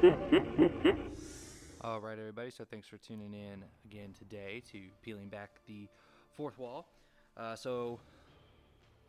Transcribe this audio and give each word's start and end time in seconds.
All 1.82 2.00
right, 2.00 2.18
everybody. 2.18 2.50
So 2.50 2.64
thanks 2.64 2.88
for 2.88 2.96
tuning 2.96 3.34
in 3.34 3.62
again 3.84 4.14
today 4.18 4.62
to 4.72 4.78
peeling 5.02 5.28
back 5.28 5.50
the 5.66 5.88
fourth 6.32 6.58
wall. 6.58 6.88
Uh, 7.36 7.54
so 7.54 8.00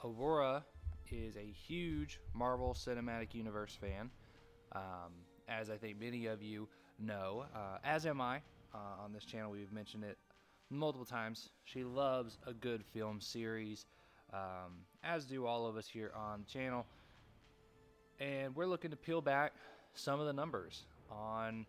Aurora 0.04 0.65
is 1.09 1.38
a 1.38 1.50
huge 1.50 2.19
Marvel 2.33 2.73
Cinematic 2.73 3.33
Universe 3.33 3.77
fan, 3.79 4.09
um, 4.73 5.14
as 5.47 5.69
I 5.69 5.77
think 5.77 5.97
many 5.97 6.25
of 6.25 6.43
you 6.43 6.68
know. 7.00 7.46
Uh, 7.55 7.78
as 7.86 8.05
am 8.05 8.19
I. 8.19 8.42
Uh, 8.73 9.04
on 9.04 9.14
this 9.14 9.23
channel, 9.23 9.51
we've 9.51 9.71
mentioned 9.71 10.04
it 10.04 10.18
multiple 10.69 11.05
times. 11.05 11.51
She 11.64 11.86
loves 11.86 12.37
a 12.46 12.54
good 12.54 12.83
film 12.83 13.21
series, 13.21 13.86
um, 14.33 14.83
as 15.05 15.23
do 15.23 15.46
all 15.46 15.65
of 15.68 15.78
us 15.78 15.87
here 15.87 16.11
on 16.14 16.42
the 16.42 16.51
channel. 16.51 16.86
And 18.19 18.54
we're 18.57 18.65
looking 18.65 18.92
to 18.92 18.97
peel 18.97 19.21
back 19.21 19.54
some 19.93 20.19
of 20.19 20.25
the 20.25 20.33
numbers 20.33 20.86
on 21.09 21.65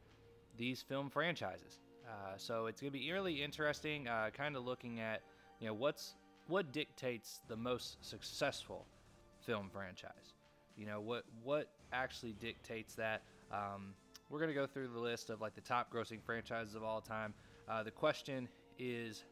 these 0.56 0.82
film 0.82 1.10
franchises. 1.10 1.80
Uh, 2.06 2.34
so 2.36 2.66
it's 2.66 2.80
going 2.80 2.92
to 2.92 2.98
be 2.98 3.10
really 3.10 3.42
interesting, 3.42 4.08
uh, 4.08 4.30
kind 4.32 4.56
of 4.56 4.64
looking 4.64 5.00
at 5.00 5.22
you 5.60 5.66
know 5.66 5.74
what's 5.74 6.14
what 6.48 6.72
dictates 6.72 7.40
the 7.48 7.56
most 7.56 8.04
successful 8.04 8.86
film 9.46 9.70
franchise. 9.72 10.34
You 10.76 10.86
know 10.86 11.00
what 11.00 11.24
what 11.42 11.68
actually 11.92 12.32
dictates 12.32 12.94
that. 12.94 13.22
Um, 13.52 13.94
we're 14.30 14.38
going 14.38 14.48
to 14.48 14.54
go 14.54 14.66
through 14.66 14.88
the 14.88 14.98
list 14.98 15.30
of 15.30 15.40
like 15.40 15.54
the 15.54 15.60
top 15.60 15.92
grossing 15.92 16.22
franchises 16.22 16.74
of 16.74 16.82
all 16.82 17.00
time. 17.00 17.34
Uh, 17.68 17.82
the 17.82 17.90
question 17.90 18.48
is, 18.78 19.24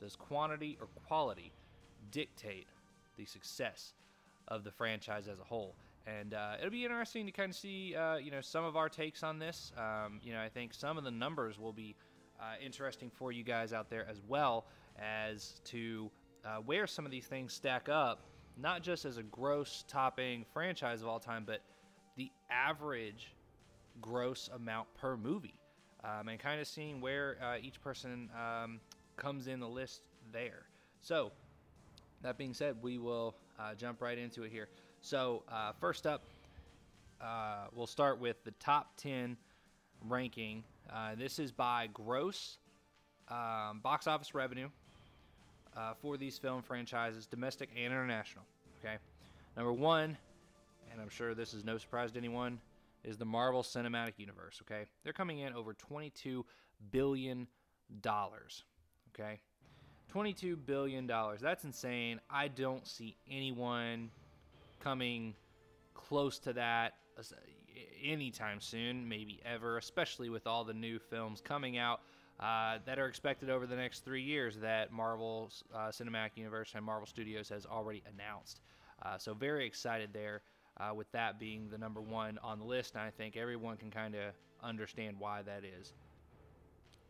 does 0.00 0.14
quantity 0.14 0.78
or 0.80 0.86
quality 1.06 1.52
dictate 2.12 2.66
the 3.16 3.24
success 3.24 3.94
of 4.48 4.62
the 4.62 4.70
franchise 4.70 5.26
as 5.28 5.40
a 5.40 5.44
whole? 5.44 5.74
And 6.06 6.34
uh, 6.34 6.54
it'll 6.58 6.70
be 6.70 6.84
interesting 6.84 7.26
to 7.26 7.32
kind 7.32 7.50
of 7.50 7.56
see 7.56 7.94
uh, 7.94 8.16
you 8.16 8.30
know 8.30 8.40
some 8.40 8.64
of 8.64 8.76
our 8.76 8.88
takes 8.88 9.22
on 9.22 9.38
this. 9.38 9.72
Um, 9.76 10.20
you 10.22 10.32
know, 10.32 10.40
I 10.40 10.48
think 10.48 10.74
some 10.74 10.98
of 10.98 11.04
the 11.04 11.10
numbers 11.10 11.58
will 11.58 11.72
be 11.72 11.94
uh, 12.40 12.54
interesting 12.64 13.10
for 13.10 13.32
you 13.32 13.42
guys 13.44 13.72
out 13.72 13.90
there 13.90 14.06
as 14.08 14.20
well 14.26 14.66
as 14.98 15.60
to 15.64 16.10
uh, 16.44 16.56
where 16.64 16.86
some 16.86 17.04
of 17.04 17.10
these 17.10 17.26
things 17.26 17.52
stack 17.52 17.88
up, 17.88 18.20
not 18.56 18.82
just 18.82 19.04
as 19.04 19.16
a 19.16 19.22
gross 19.22 19.84
topping 19.88 20.44
franchise 20.52 21.02
of 21.02 21.08
all 21.08 21.20
time, 21.20 21.44
but 21.46 21.60
the 22.16 22.30
average 22.50 23.34
gross 24.00 24.50
amount 24.54 24.86
per 24.94 25.16
movie, 25.16 25.54
um, 26.04 26.28
and 26.28 26.38
kind 26.38 26.60
of 26.60 26.66
seeing 26.66 27.00
where 27.00 27.36
uh, 27.42 27.56
each 27.60 27.80
person 27.80 28.28
um, 28.34 28.80
comes 29.16 29.46
in 29.46 29.60
the 29.60 29.68
list 29.68 30.02
there. 30.32 30.66
So. 31.00 31.32
That 32.22 32.38
being 32.38 32.54
said, 32.54 32.76
we 32.80 32.96
will 32.96 33.34
uh, 33.60 33.74
jump 33.74 34.00
right 34.00 34.16
into 34.16 34.44
it 34.44 34.50
here. 34.50 34.68
So, 35.04 35.42
uh, 35.52 35.72
first 35.78 36.06
up, 36.06 36.22
uh, 37.20 37.66
we'll 37.74 37.86
start 37.86 38.18
with 38.18 38.42
the 38.42 38.52
top 38.52 38.96
10 38.96 39.36
ranking. 40.08 40.64
Uh, 40.90 41.14
this 41.14 41.38
is 41.38 41.52
by 41.52 41.90
gross 41.92 42.56
um, 43.28 43.80
box 43.82 44.06
office 44.06 44.34
revenue 44.34 44.70
uh, 45.76 45.92
for 46.00 46.16
these 46.16 46.38
film 46.38 46.62
franchises, 46.62 47.26
domestic 47.26 47.68
and 47.76 47.84
international. 47.84 48.46
Okay. 48.82 48.96
Number 49.58 49.74
one, 49.74 50.16
and 50.90 51.02
I'm 51.02 51.10
sure 51.10 51.34
this 51.34 51.52
is 51.52 51.66
no 51.66 51.76
surprise 51.76 52.12
to 52.12 52.18
anyone, 52.18 52.58
is 53.04 53.18
the 53.18 53.26
Marvel 53.26 53.62
Cinematic 53.62 54.14
Universe. 54.16 54.62
Okay. 54.62 54.86
They're 55.02 55.12
coming 55.12 55.40
in 55.40 55.52
over 55.52 55.74
$22 55.74 56.44
billion. 56.92 57.46
Okay. 58.06 59.38
$22 60.14 60.56
billion. 60.64 61.06
That's 61.06 61.64
insane. 61.64 62.22
I 62.30 62.48
don't 62.48 62.86
see 62.86 63.18
anyone 63.30 64.08
coming 64.80 65.34
close 65.94 66.38
to 66.40 66.52
that 66.54 66.94
anytime 68.02 68.60
soon, 68.60 69.08
maybe 69.08 69.40
ever, 69.44 69.78
especially 69.78 70.28
with 70.28 70.46
all 70.46 70.64
the 70.64 70.74
new 70.74 70.98
films 70.98 71.40
coming 71.40 71.78
out 71.78 72.00
uh, 72.40 72.78
that 72.84 72.98
are 72.98 73.06
expected 73.06 73.48
over 73.50 73.66
the 73.66 73.76
next 73.76 74.04
three 74.04 74.22
years 74.22 74.56
that 74.58 74.92
Marvel 74.92 75.50
uh, 75.74 75.88
Cinematic 75.88 76.36
Universe 76.36 76.72
and 76.74 76.84
Marvel 76.84 77.06
Studios 77.06 77.48
has 77.48 77.64
already 77.66 78.02
announced. 78.12 78.60
Uh, 79.02 79.18
so, 79.18 79.34
very 79.34 79.66
excited 79.66 80.10
there 80.12 80.42
uh, 80.78 80.94
with 80.94 81.10
that 81.12 81.38
being 81.38 81.68
the 81.70 81.78
number 81.78 82.00
one 82.00 82.38
on 82.42 82.58
the 82.58 82.64
list. 82.64 82.94
And 82.94 83.02
I 83.02 83.10
think 83.10 83.36
everyone 83.36 83.76
can 83.76 83.90
kind 83.90 84.14
of 84.14 84.34
understand 84.62 85.16
why 85.18 85.42
that 85.42 85.62
is. 85.64 85.92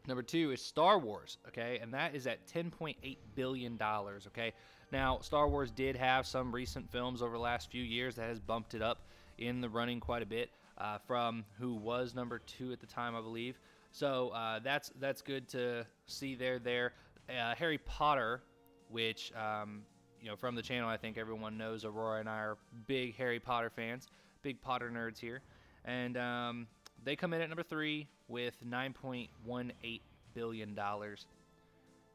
Number 0.07 0.23
two 0.23 0.51
is 0.51 0.61
Star 0.61 0.99
Wars, 0.99 1.39
okay, 1.49 1.79
and 1.81 1.95
that 1.95 2.15
is 2.15 2.27
at 2.27 2.47
$10.8 2.47 3.17
billion, 3.35 3.79
okay. 3.81 4.53
Now, 4.93 5.19
Star 5.21 5.49
Wars 5.49 5.71
did 5.71 5.97
have 5.97 6.27
some 6.27 6.55
recent 6.55 6.91
films 6.91 7.23
over 7.23 7.33
the 7.33 7.43
last 7.43 7.71
few 7.71 7.83
years 7.83 8.15
that 8.17 8.29
has 8.29 8.39
bumped 8.39 8.75
it 8.75 8.83
up 8.83 8.99
in 9.39 9.61
the 9.61 9.69
running 9.69 10.01
quite 10.01 10.23
a 10.23 10.27
bit 10.27 10.51
uh, 10.79 10.99
from 11.07 11.45
who 11.59 11.75
was 11.75 12.15
number 12.15 12.41
two 12.41 12.73
at 12.73 12.81
the 12.81 12.87
time, 12.87 13.15
I 13.15 13.21
believe. 13.21 13.59
So 13.91 14.31
uh, 14.31 14.59
that's 14.59 14.91
that's 15.01 15.23
good 15.23 15.49
to 15.51 15.87
see 16.07 16.35
there. 16.35 16.59
There, 16.59 16.93
uh, 17.29 17.55
Harry 17.55 17.79
Potter, 17.79 18.43
which 18.91 19.33
um, 19.35 19.83
you 20.21 20.29
know 20.29 20.37
from 20.37 20.57
the 20.57 20.63
channel, 20.63 20.89
I 20.89 20.97
think 20.97 21.17
everyone 21.17 21.57
knows. 21.57 21.85
Aurora 21.85 22.21
and 22.21 22.29
I 22.29 22.39
are 22.39 22.59
big 22.87 23.15
Harry 23.17 23.39
Potter 23.39 23.71
fans, 23.71 24.09
big 24.43 24.61
Potter 24.61 24.91
nerds 24.91 25.19
here, 25.19 25.43
and 25.85 26.17
um, 26.17 26.67
they 27.05 27.15
come 27.15 27.33
in 27.35 27.41
at 27.41 27.49
number 27.49 27.63
three 27.63 28.09
with 28.27 28.57
9.18 28.67 30.01
billion 30.35 30.75
dollars. 30.75 31.27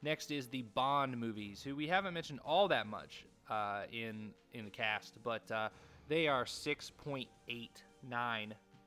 Next 0.01 0.31
is 0.31 0.47
the 0.47 0.61
Bond 0.61 1.17
movies, 1.17 1.61
who 1.61 1.75
we 1.75 1.87
haven't 1.87 2.13
mentioned 2.13 2.39
all 2.45 2.67
that 2.69 2.87
much 2.87 3.25
uh, 3.49 3.83
in 3.91 4.31
in 4.53 4.65
the 4.65 4.71
cast, 4.71 5.17
but 5.23 5.49
uh, 5.51 5.69
they 6.07 6.27
are 6.27 6.45
6.89 6.45 7.27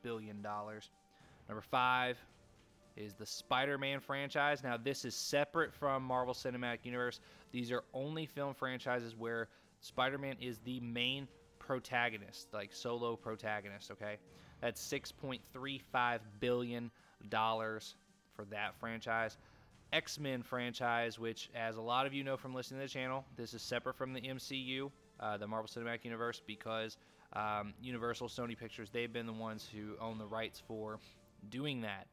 billion 0.02 0.42
dollars. 0.42 0.90
Number 1.48 1.60
five 1.62 2.18
is 2.96 3.14
the 3.14 3.26
Spider-Man 3.26 4.00
franchise. 4.00 4.62
Now 4.62 4.76
this 4.76 5.04
is 5.04 5.14
separate 5.14 5.72
from 5.72 6.02
Marvel 6.02 6.34
Cinematic 6.34 6.84
Universe. 6.84 7.20
These 7.50 7.70
are 7.72 7.84
only 7.92 8.26
film 8.26 8.54
franchises 8.54 9.14
where 9.16 9.48
Spider-Man 9.80 10.36
is 10.40 10.58
the 10.64 10.80
main 10.80 11.28
protagonist, 11.58 12.48
like 12.52 12.72
solo 12.72 13.16
protagonist. 13.16 13.90
Okay, 13.90 14.16
that's 14.60 14.80
6.35 14.90 16.20
billion 16.40 16.90
dollars 17.28 17.96
for 18.34 18.44
that 18.46 18.74
franchise. 18.80 19.36
X 19.92 20.19
Men 20.19 20.42
franchise, 20.42 21.19
which, 21.19 21.50
as 21.54 21.76
a 21.76 21.80
lot 21.80 22.06
of 22.06 22.14
you 22.14 22.25
know 22.25 22.36
from 22.36 22.54
listening 22.54 22.80
to 22.80 22.86
the 22.86 22.92
channel, 22.92 23.25
this 23.36 23.53
is 23.54 23.62
separate 23.62 23.97
from 23.97 24.12
the 24.12 24.20
MCU, 24.20 24.91
uh, 25.20 25.36
the 25.36 25.47
Marvel 25.47 25.69
Cinematic 25.69 26.04
Universe, 26.04 26.41
because 26.47 26.97
um, 27.34 27.75
Universal, 27.82 28.28
Sony 28.28 28.56
Pictures, 28.56 28.91
they've 28.91 29.12
been 29.12 29.26
the 29.26 29.32
ones 29.32 29.69
who 29.72 29.94
own 30.00 30.19
the 30.19 30.26
rights 30.26 30.62
for 30.66 30.98
doing 31.50 31.82
that. 31.82 32.06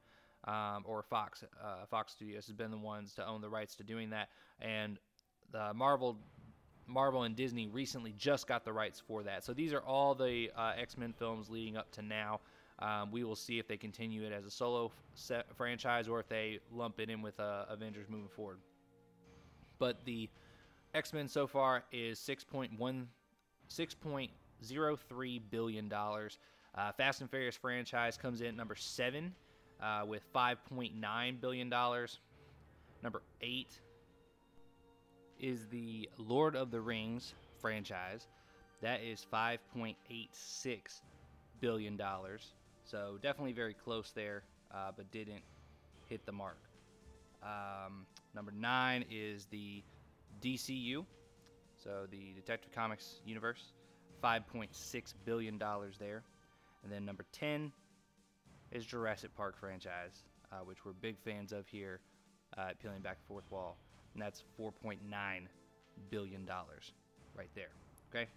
Um, 0.46 0.84
or 0.86 1.04
Fox, 1.04 1.44
uh, 1.62 1.86
Fox 1.90 2.14
Studios 2.14 2.48
has 2.48 2.56
been 2.56 2.72
the 2.72 2.78
ones 2.78 3.14
to 3.16 3.28
own 3.28 3.42
the 3.42 3.50
rights 3.50 3.76
to 3.76 3.84
doing 3.84 4.10
that, 4.12 4.30
and 4.62 4.98
the 5.52 5.74
Marvel, 5.74 6.18
Marvel 6.88 7.24
and 7.24 7.36
Disney 7.36 7.68
recently 7.68 8.14
just 8.18 8.48
got 8.48 8.64
the 8.64 8.72
rights 8.72 9.02
for 9.06 9.24
that. 9.24 9.44
So 9.44 9.54
these 9.54 9.74
are 9.74 9.82
all 9.82 10.16
the 10.16 10.50
uh, 10.56 10.74
X 10.78 10.98
Men 10.98 11.14
films 11.14 11.50
leading 11.50 11.76
up 11.76 11.92
to 11.92 12.02
now. 12.02 12.40
Um, 12.82 13.12
we 13.12 13.24
will 13.24 13.36
see 13.36 13.60
if 13.60 13.68
they 13.68 13.78
continue 13.78 14.24
it 14.24 14.32
as 14.32 14.46
a 14.46 14.52
solo 14.52 14.92
franchise 15.56 16.08
or 16.08 16.20
if 16.20 16.30
they 16.30 16.60
lump 16.72 17.00
it 17.00 17.10
in 17.10 17.22
with 17.22 17.40
uh, 17.40 17.66
Avengers 17.70 18.08
moving 18.10 18.30
forward. 18.30 18.60
But 19.80 20.06
the 20.06 20.30
X 20.94 21.14
Men 21.14 21.28
so 21.28 21.46
far 21.46 21.84
is 21.92 22.20
6.1, 22.20 23.06
6.03 23.70 25.42
billion 25.52 25.90
dollars. 25.90 26.40
Uh, 26.76 26.92
Fast 26.94 27.22
and 27.22 27.30
Furious 27.30 27.56
franchise 27.56 28.16
comes 28.18 28.42
in 28.42 28.56
number 28.56 28.76
seven 28.76 29.34
uh, 29.82 30.04
with 30.08 30.24
5.9 30.34 31.42
billion 31.42 31.70
dollars. 31.70 32.20
Number 33.04 33.22
eight 33.42 33.80
is 35.40 35.68
the 35.68 36.10
Lord 36.18 36.56
of 36.56 36.72
the 36.72 36.82
Rings 36.82 37.34
franchise. 37.60 38.28
That 38.82 39.02
is 39.02 39.26
5.86 39.32 39.96
billion 41.60 41.98
dollars. 41.98 42.54
So 42.90 43.20
definitely 43.22 43.54
very 43.54 43.76
close 43.76 44.10
there, 44.16 44.42
uh, 44.74 44.92
but 44.96 45.12
didn't 45.12 45.44
hit 46.08 46.26
the 46.26 46.32
mark. 46.32 46.58
Um, 47.44 48.08
number 48.34 48.52
nine 48.52 49.06
is 49.12 49.46
the 49.46 49.84
DCU, 50.42 51.06
so 51.84 52.08
the 52.10 52.34
Detective 52.36 52.72
Comics 52.74 53.22
universe, 53.26 53.74
$5.6 54.24 55.14
billion 55.24 55.60
there. 56.00 56.24
And 56.84 56.92
then 56.92 57.06
number 57.06 57.26
10 57.32 57.72
is 58.72 58.86
Jurassic 58.86 59.36
Park 59.38 59.56
franchise, 59.60 60.24
uh, 60.52 60.58
which 60.66 60.84
we're 60.84 60.94
big 60.94 61.20
fans 61.20 61.52
of 61.52 61.68
here 61.68 62.00
uh, 62.58 62.70
at 62.70 62.80
Peeling 62.80 63.02
Back 63.02 63.18
Fourth 63.28 63.46
Wall. 63.52 63.78
And 64.16 64.24
that's 64.24 64.44
$4.9 64.60 64.98
billion 66.10 66.50
right 67.38 67.50
there. 67.54 67.70
Okay? 68.12 68.28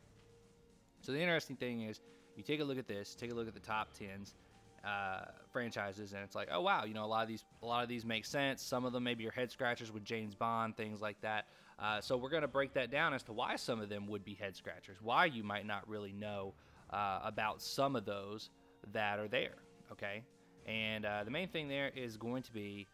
So 1.00 1.12
the 1.12 1.20
interesting 1.20 1.56
thing 1.56 1.82
is, 1.82 2.00
you 2.36 2.42
take 2.42 2.60
a 2.60 2.64
look 2.64 2.78
at 2.78 2.88
this, 2.88 3.14
take 3.14 3.30
a 3.30 3.34
look 3.34 3.48
at 3.48 3.54
the 3.54 3.60
top 3.60 3.88
tens 3.98 4.34
uh, 4.84 5.26
franchises, 5.52 6.12
and 6.12 6.22
it's 6.22 6.34
like, 6.34 6.48
oh 6.52 6.60
wow, 6.60 6.84
you 6.84 6.94
know, 6.94 7.04
a 7.04 7.06
lot 7.06 7.22
of 7.22 7.28
these, 7.28 7.44
a 7.62 7.66
lot 7.66 7.82
of 7.82 7.88
these 7.88 8.04
make 8.04 8.24
sense. 8.24 8.62
Some 8.62 8.84
of 8.84 8.92
them 8.92 9.04
maybe 9.04 9.26
are 9.26 9.30
head 9.30 9.50
scratchers 9.50 9.92
with 9.92 10.04
James 10.04 10.34
Bond, 10.34 10.76
things 10.76 11.00
like 11.00 11.20
that. 11.20 11.46
Uh, 11.78 12.00
so 12.00 12.16
we're 12.16 12.30
going 12.30 12.42
to 12.42 12.48
break 12.48 12.74
that 12.74 12.90
down 12.90 13.14
as 13.14 13.22
to 13.24 13.32
why 13.32 13.56
some 13.56 13.80
of 13.80 13.88
them 13.88 14.06
would 14.06 14.24
be 14.24 14.34
head 14.34 14.56
scratchers, 14.56 14.98
why 15.02 15.24
you 15.24 15.42
might 15.42 15.66
not 15.66 15.88
really 15.88 16.12
know 16.12 16.54
uh, 16.90 17.20
about 17.24 17.60
some 17.60 17.96
of 17.96 18.04
those 18.04 18.50
that 18.92 19.18
are 19.18 19.28
there. 19.28 19.54
Okay, 19.90 20.22
And 20.66 21.04
uh, 21.04 21.24
the 21.24 21.30
main 21.30 21.48
thing 21.48 21.68
there 21.68 21.90
is 21.94 22.16
going 22.16 22.42
to 22.44 22.52
be 22.52 22.86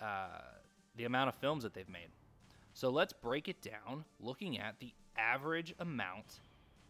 uh, 0.00 0.42
the 0.96 1.04
amount 1.04 1.28
of 1.28 1.34
films 1.34 1.62
that 1.64 1.74
they've 1.74 1.88
made. 1.88 2.08
So 2.72 2.90
let's 2.90 3.12
break 3.12 3.48
it 3.48 3.60
down 3.62 4.04
looking 4.20 4.58
at 4.58 4.78
the 4.78 4.92
average 5.16 5.74
amount 5.80 6.40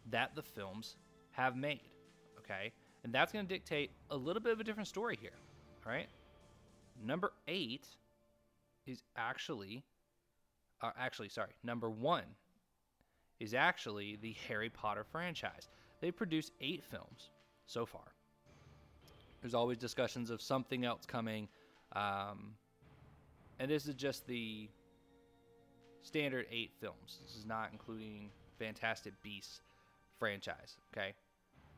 that 0.09 0.35
the 0.35 0.43
films 0.43 0.95
have 1.31 1.55
made. 1.55 1.81
Okay? 2.39 2.71
And 3.03 3.13
that's 3.13 3.31
going 3.31 3.45
to 3.47 3.53
dictate 3.53 3.91
a 4.09 4.15
little 4.15 4.41
bit 4.41 4.53
of 4.53 4.59
a 4.59 4.63
different 4.63 4.87
story 4.87 5.17
here. 5.19 5.31
All 5.85 5.91
right? 5.91 6.07
Number 7.03 7.33
eight 7.47 7.87
is 8.85 9.01
actually, 9.15 9.83
uh, 10.81 10.91
actually, 10.99 11.29
sorry, 11.29 11.51
number 11.63 11.89
one 11.89 12.23
is 13.39 13.53
actually 13.53 14.19
the 14.21 14.35
Harry 14.47 14.69
Potter 14.69 15.03
franchise. 15.03 15.69
They've 15.99 16.15
produced 16.15 16.51
eight 16.61 16.83
films 16.83 17.29
so 17.65 17.85
far. 17.85 18.13
There's 19.41 19.55
always 19.55 19.77
discussions 19.79 20.29
of 20.29 20.41
something 20.41 20.85
else 20.85 21.05
coming. 21.07 21.47
Um, 21.93 22.53
and 23.59 23.69
this 23.69 23.87
is 23.87 23.95
just 23.95 24.27
the 24.27 24.69
standard 26.03 26.45
eight 26.51 26.71
films. 26.79 27.19
This 27.23 27.35
is 27.35 27.45
not 27.45 27.69
including 27.71 28.29
Fantastic 28.59 29.13
Beasts 29.23 29.61
franchise. 30.19 30.77
Okay, 30.93 31.13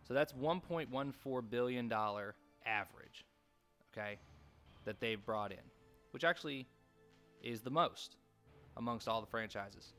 so 0.07 0.13
that's 0.13 0.33
1.14 0.33 1.49
billion 1.49 1.87
dollar 1.87 2.35
average. 2.65 3.25
Okay, 3.91 4.17
that 4.85 4.99
they've 4.99 5.23
brought 5.23 5.51
in, 5.51 5.63
which 6.11 6.23
actually 6.23 6.67
is 7.41 7.61
the 7.61 7.69
most 7.69 8.17
amongst 8.77 9.07
all 9.07 9.21
the 9.21 9.27
franchises. 9.27 9.93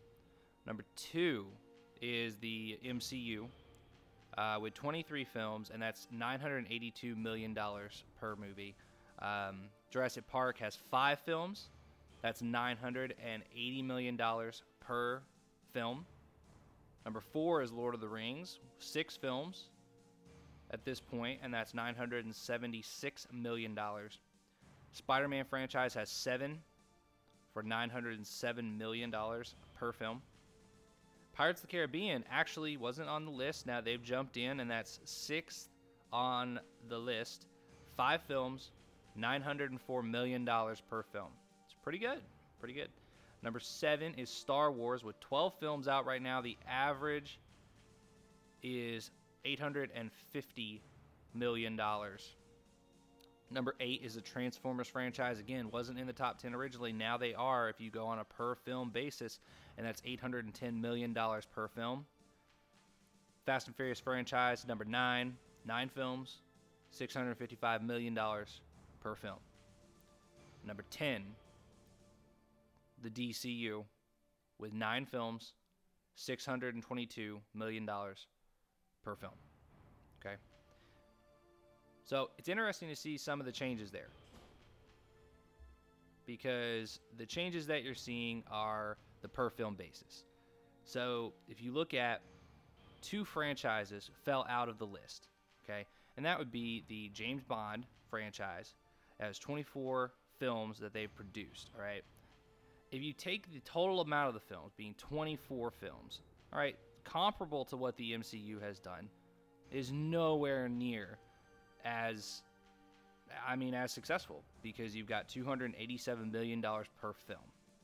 Number 0.67 0.85
two 0.97 1.47
is 2.01 2.37
the 2.37 2.79
MCU 2.85 3.47
uh, 4.37 4.59
with 4.61 4.75
23 4.75 5.25
films, 5.25 5.71
and 5.73 5.81
that's 5.81 6.09
982 6.11 7.15
million 7.15 7.55
dollars 7.55 8.05
per 8.19 8.37
movie. 8.37 8.75
Um, 9.21 9.69
Jurassic 9.91 10.27
Park 10.27 10.59
has 10.59 10.77
five 10.91 11.21
films. 11.21 11.69
That's 12.21 12.43
980 12.43 13.83
million 13.83 14.17
dollars 14.17 14.63
per 14.81 15.23
film. 15.73 16.05
Number 17.05 17.21
four 17.21 17.63
is 17.63 17.71
Lord 17.71 17.95
of 17.95 18.01
the 18.01 18.09
Rings, 18.09 18.59
six 18.79 19.17
films 19.17 19.69
at 20.75 20.85
this 20.85 21.01
point, 21.01 21.41
and 21.43 21.55
that's 21.55 21.73
976 21.73 23.27
million 23.33 23.75
dollars. 23.75 24.19
Spider-Man 24.93 25.45
franchise 25.47 25.95
has 25.95 26.11
seven 26.11 26.59
for 27.53 27.63
907 27.63 28.77
million 28.77 29.11
dollars 29.11 29.55
per 29.75 29.93
film. 29.93 30.21
Pirates 31.33 31.63
of 31.63 31.69
the 31.69 31.73
Caribbean 31.73 32.25
actually 32.31 32.77
wasn't 32.77 33.09
on 33.09 33.25
the 33.25 33.31
list. 33.31 33.67
Now 33.67 33.81
they've 33.81 34.03
jumped 34.03 34.37
in, 34.37 34.61
and 34.61 34.71
that's 34.71 35.01
sixth 35.05 35.69
on 36.13 36.61
the 36.89 36.99
list. 36.99 37.47
Five 37.97 38.23
films, 38.23 38.73
$904 39.19 40.09
million 40.09 40.45
per 40.45 41.03
film. 41.03 41.31
It's 41.65 41.75
pretty 41.83 41.99
good. 41.99 42.21
Pretty 42.59 42.75
good. 42.75 42.89
Number 43.43 43.61
seven 43.61 44.15
is 44.15 44.31
Star 44.31 44.73
Wars 44.73 45.05
with 45.05 45.19
12 45.21 45.55
films 45.61 45.87
out 45.87 46.07
right 46.07 46.23
now. 46.23 46.41
The 46.41 46.57
average 46.69 47.39
is 48.63 49.11
$850 49.47 50.81
million. 51.35 51.81
Number 53.51 53.75
eight 53.79 54.03
is 54.03 54.15
the 54.15 54.21
Transformers 54.21 54.89
franchise. 54.89 55.39
Again, 55.39 55.71
wasn't 55.71 55.99
in 55.99 56.07
the 56.07 56.13
top 56.13 56.41
10 56.41 56.55
originally. 56.55 56.93
Now 56.93 57.17
they 57.17 57.35
are 57.35 57.69
if 57.69 57.81
you 57.81 57.91
go 57.91 58.07
on 58.07 58.19
a 58.19 58.25
per 58.25 58.55
film 58.55 58.91
basis, 58.91 59.39
and 59.77 59.87
that's 59.87 60.01
$810 60.03 60.81
million 60.81 61.15
per 61.55 61.69
film. 61.69 62.07
Fast 63.47 63.67
and 63.67 63.77
Furious 63.77 64.01
franchise, 64.01 64.67
number 64.67 64.85
nine, 64.85 65.37
nine 65.67 65.89
films, 65.89 66.39
$655 66.99 67.83
million 67.83 68.19
per 69.01 69.15
film. 69.15 69.39
Number 70.67 70.85
10, 70.91 71.23
the 73.03 73.11
DCU, 73.11 73.85
with 74.59 74.73
nine 74.73 75.05
films, 75.05 75.53
$622 76.17 77.39
million 77.55 77.89
per 79.05 79.15
film. 79.15 79.33
Okay? 80.21 80.37
So 82.05 82.31
it's 82.39 82.49
interesting 82.49 82.89
to 82.89 82.97
see 82.97 83.17
some 83.17 83.41
of 83.41 83.47
the 83.47 83.53
changes 83.53 83.91
there. 83.91 84.09
Because 86.27 87.01
the 87.17 87.27
changes 87.27 87.67
that 87.67 87.83
you're 87.83 87.95
seeing 87.95 88.43
are 88.51 88.97
the 89.23 89.29
per 89.29 89.51
film 89.51 89.75
basis. 89.75 90.25
So 90.85 91.33
if 91.49 91.63
you 91.63 91.73
look 91.73 91.95
at 91.95 92.23
two 93.03 93.25
franchises 93.25 94.11
fell 94.25 94.47
out 94.49 94.69
of 94.69 94.79
the 94.79 94.87
list, 94.87 95.29
okay? 95.65 95.87
And 96.17 96.25
that 96.25 96.39
would 96.39 96.51
be 96.51 96.85
the 96.89 97.11
James 97.13 97.43
Bond 97.43 97.87
franchise 98.09 98.75
as 99.21 99.39
24 99.39 100.13
films 100.39 100.79
that 100.79 100.93
they've 100.93 101.15
produced, 101.15 101.71
all 101.75 101.83
right? 101.83 102.03
If 102.91 103.03
you 103.03 103.13
take 103.13 103.53
the 103.53 103.61
total 103.61 104.01
amount 104.01 104.29
of 104.29 104.35
the 104.35 104.41
films 104.41 104.73
being 104.77 104.95
24 104.95 105.71
films, 105.71 106.21
all 106.53 106.59
right, 106.59 106.77
comparable 107.05 107.65
to 107.67 107.77
what 107.77 107.97
the 107.97 108.13
MCU 108.13 108.61
has 108.63 108.79
done, 108.79 109.09
is 109.71 109.93
nowhere 109.93 110.69
near 110.69 111.19
as 111.85 112.43
I 113.47 113.57
mean 113.57 113.75
as 113.75 113.93
successful 113.93 114.45
because 114.63 114.95
you've 114.95 115.09
got 115.09 115.29
287 115.29 116.31
million 116.31 116.61
dollars 116.61 116.87
per 117.01 117.13
film, 117.13 117.41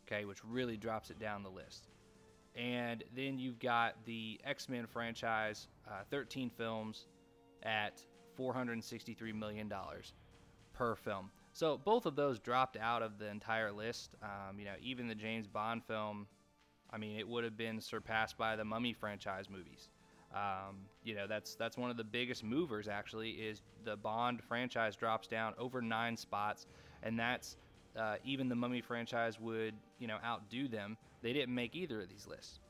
okay, 0.06 0.24
which 0.24 0.44
really 0.44 0.76
drops 0.76 1.10
it 1.10 1.18
down 1.18 1.42
the 1.42 1.50
list. 1.50 1.88
And 2.56 3.04
then 3.14 3.38
you've 3.38 3.60
got 3.60 3.94
the 4.04 4.40
X-Men 4.44 4.86
franchise, 4.86 5.68
uh, 5.88 6.02
13 6.10 6.50
films 6.50 7.06
at 7.62 8.02
463 8.36 9.32
million 9.32 9.68
dollars 9.68 10.14
per 10.72 10.94
film. 10.94 11.30
So 11.52 11.78
both 11.78 12.06
of 12.06 12.16
those 12.16 12.38
dropped 12.38 12.76
out 12.76 13.02
of 13.02 13.18
the 13.18 13.28
entire 13.28 13.72
list. 13.72 14.14
Um, 14.22 14.58
you 14.58 14.64
know, 14.64 14.74
even 14.80 15.08
the 15.08 15.14
James 15.14 15.46
Bond 15.46 15.82
film, 15.84 16.26
I 16.92 16.98
mean, 16.98 17.18
it 17.18 17.26
would 17.26 17.44
have 17.44 17.56
been 17.56 17.80
surpassed 17.80 18.36
by 18.36 18.56
the 18.56 18.64
Mummy 18.64 18.92
franchise 18.92 19.48
movies. 19.48 19.88
Um, 20.34 20.76
you 21.04 21.14
know, 21.14 21.26
that's 21.26 21.54
that's 21.54 21.76
one 21.76 21.90
of 21.90 21.96
the 21.96 22.04
biggest 22.04 22.44
movers. 22.44 22.88
Actually, 22.88 23.30
is 23.30 23.62
the 23.84 23.96
Bond 23.96 24.42
franchise 24.42 24.96
drops 24.96 25.26
down 25.26 25.54
over 25.58 25.82
nine 25.82 26.16
spots, 26.16 26.66
and 27.02 27.18
that's 27.18 27.56
uh, 27.98 28.16
even 28.24 28.48
the 28.48 28.54
Mummy 28.54 28.80
franchise 28.80 29.40
would 29.40 29.74
you 29.98 30.06
know 30.06 30.18
outdo 30.24 30.68
them. 30.68 30.96
They 31.22 31.32
didn't 31.32 31.54
make 31.54 31.74
either 31.74 32.00
of 32.00 32.08
these 32.08 32.26
lists. 32.26 32.60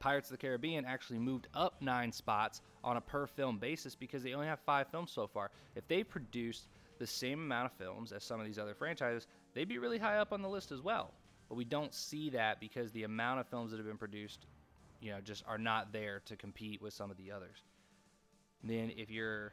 Pirates 0.00 0.28
of 0.28 0.32
the 0.32 0.38
Caribbean 0.38 0.84
actually 0.84 1.18
moved 1.18 1.46
up 1.54 1.80
nine 1.82 2.10
spots 2.10 2.62
on 2.82 2.96
a 2.96 3.00
per 3.00 3.26
film 3.26 3.58
basis 3.58 3.94
because 3.94 4.22
they 4.22 4.32
only 4.32 4.46
have 4.46 4.58
five 4.60 4.88
films 4.88 5.12
so 5.12 5.26
far. 5.26 5.50
If 5.76 5.86
they 5.88 6.02
produced 6.02 6.68
the 6.98 7.06
same 7.06 7.40
amount 7.40 7.66
of 7.66 7.72
films 7.72 8.10
as 8.10 8.24
some 8.24 8.40
of 8.40 8.46
these 8.46 8.58
other 8.58 8.74
franchises, 8.74 9.26
they'd 9.54 9.68
be 9.68 9.78
really 9.78 9.98
high 9.98 10.16
up 10.16 10.32
on 10.32 10.40
the 10.40 10.48
list 10.48 10.72
as 10.72 10.80
well. 10.80 11.12
But 11.50 11.56
we 11.56 11.64
don't 11.64 11.92
see 11.92 12.30
that 12.30 12.60
because 12.60 12.90
the 12.92 13.02
amount 13.02 13.40
of 13.40 13.48
films 13.48 13.72
that 13.72 13.76
have 13.76 13.86
been 13.86 13.98
produced 13.98 14.46
you 15.00 15.10
know, 15.10 15.20
just 15.20 15.44
are 15.48 15.58
not 15.58 15.92
there 15.92 16.22
to 16.26 16.36
compete 16.36 16.80
with 16.80 16.92
some 16.92 17.10
of 17.10 17.16
the 17.16 17.32
others. 17.32 17.64
And 18.62 18.70
then 18.70 18.92
if 18.96 19.10
you're 19.10 19.52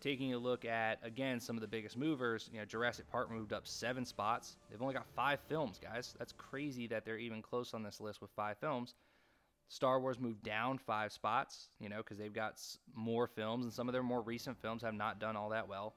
taking 0.00 0.34
a 0.34 0.38
look 0.38 0.64
at 0.64 0.98
again 1.02 1.40
some 1.40 1.56
of 1.56 1.62
the 1.62 1.66
biggest 1.66 1.96
movers, 1.96 2.50
you 2.52 2.58
know, 2.58 2.64
Jurassic 2.64 3.10
Park 3.10 3.30
moved 3.30 3.52
up 3.52 3.66
seven 3.66 4.04
spots. 4.04 4.56
They've 4.70 4.80
only 4.80 4.94
got 4.94 5.06
five 5.14 5.40
films, 5.48 5.80
guys. 5.82 6.14
That's 6.18 6.32
crazy 6.32 6.86
that 6.88 7.04
they're 7.04 7.18
even 7.18 7.42
close 7.42 7.72
on 7.74 7.82
this 7.82 8.00
list 8.00 8.20
with 8.20 8.30
five 8.36 8.58
films. 8.58 8.94
Star 9.68 9.98
Wars 9.98 10.20
moved 10.20 10.44
down 10.44 10.78
five 10.78 11.12
spots, 11.12 11.70
you 11.80 11.88
know, 11.88 11.96
because 11.96 12.18
they've 12.18 12.32
got 12.32 12.60
more 12.94 13.26
films, 13.26 13.64
and 13.64 13.74
some 13.74 13.88
of 13.88 13.92
their 13.92 14.02
more 14.02 14.22
recent 14.22 14.56
films 14.62 14.82
have 14.82 14.94
not 14.94 15.18
done 15.18 15.34
all 15.34 15.48
that 15.48 15.66
well. 15.66 15.94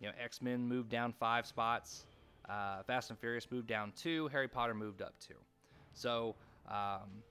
You 0.00 0.08
know, 0.08 0.14
X 0.20 0.42
Men 0.42 0.66
moved 0.66 0.88
down 0.88 1.12
five 1.12 1.46
spots. 1.46 2.06
Uh, 2.48 2.82
Fast 2.82 3.10
and 3.10 3.18
Furious 3.18 3.50
moved 3.50 3.66
down 3.66 3.92
two. 3.96 4.28
Harry 4.28 4.48
Potter 4.48 4.74
moved 4.74 5.02
up 5.02 5.14
two. 5.18 5.34
So, 5.92 6.34
um, 6.70 7.22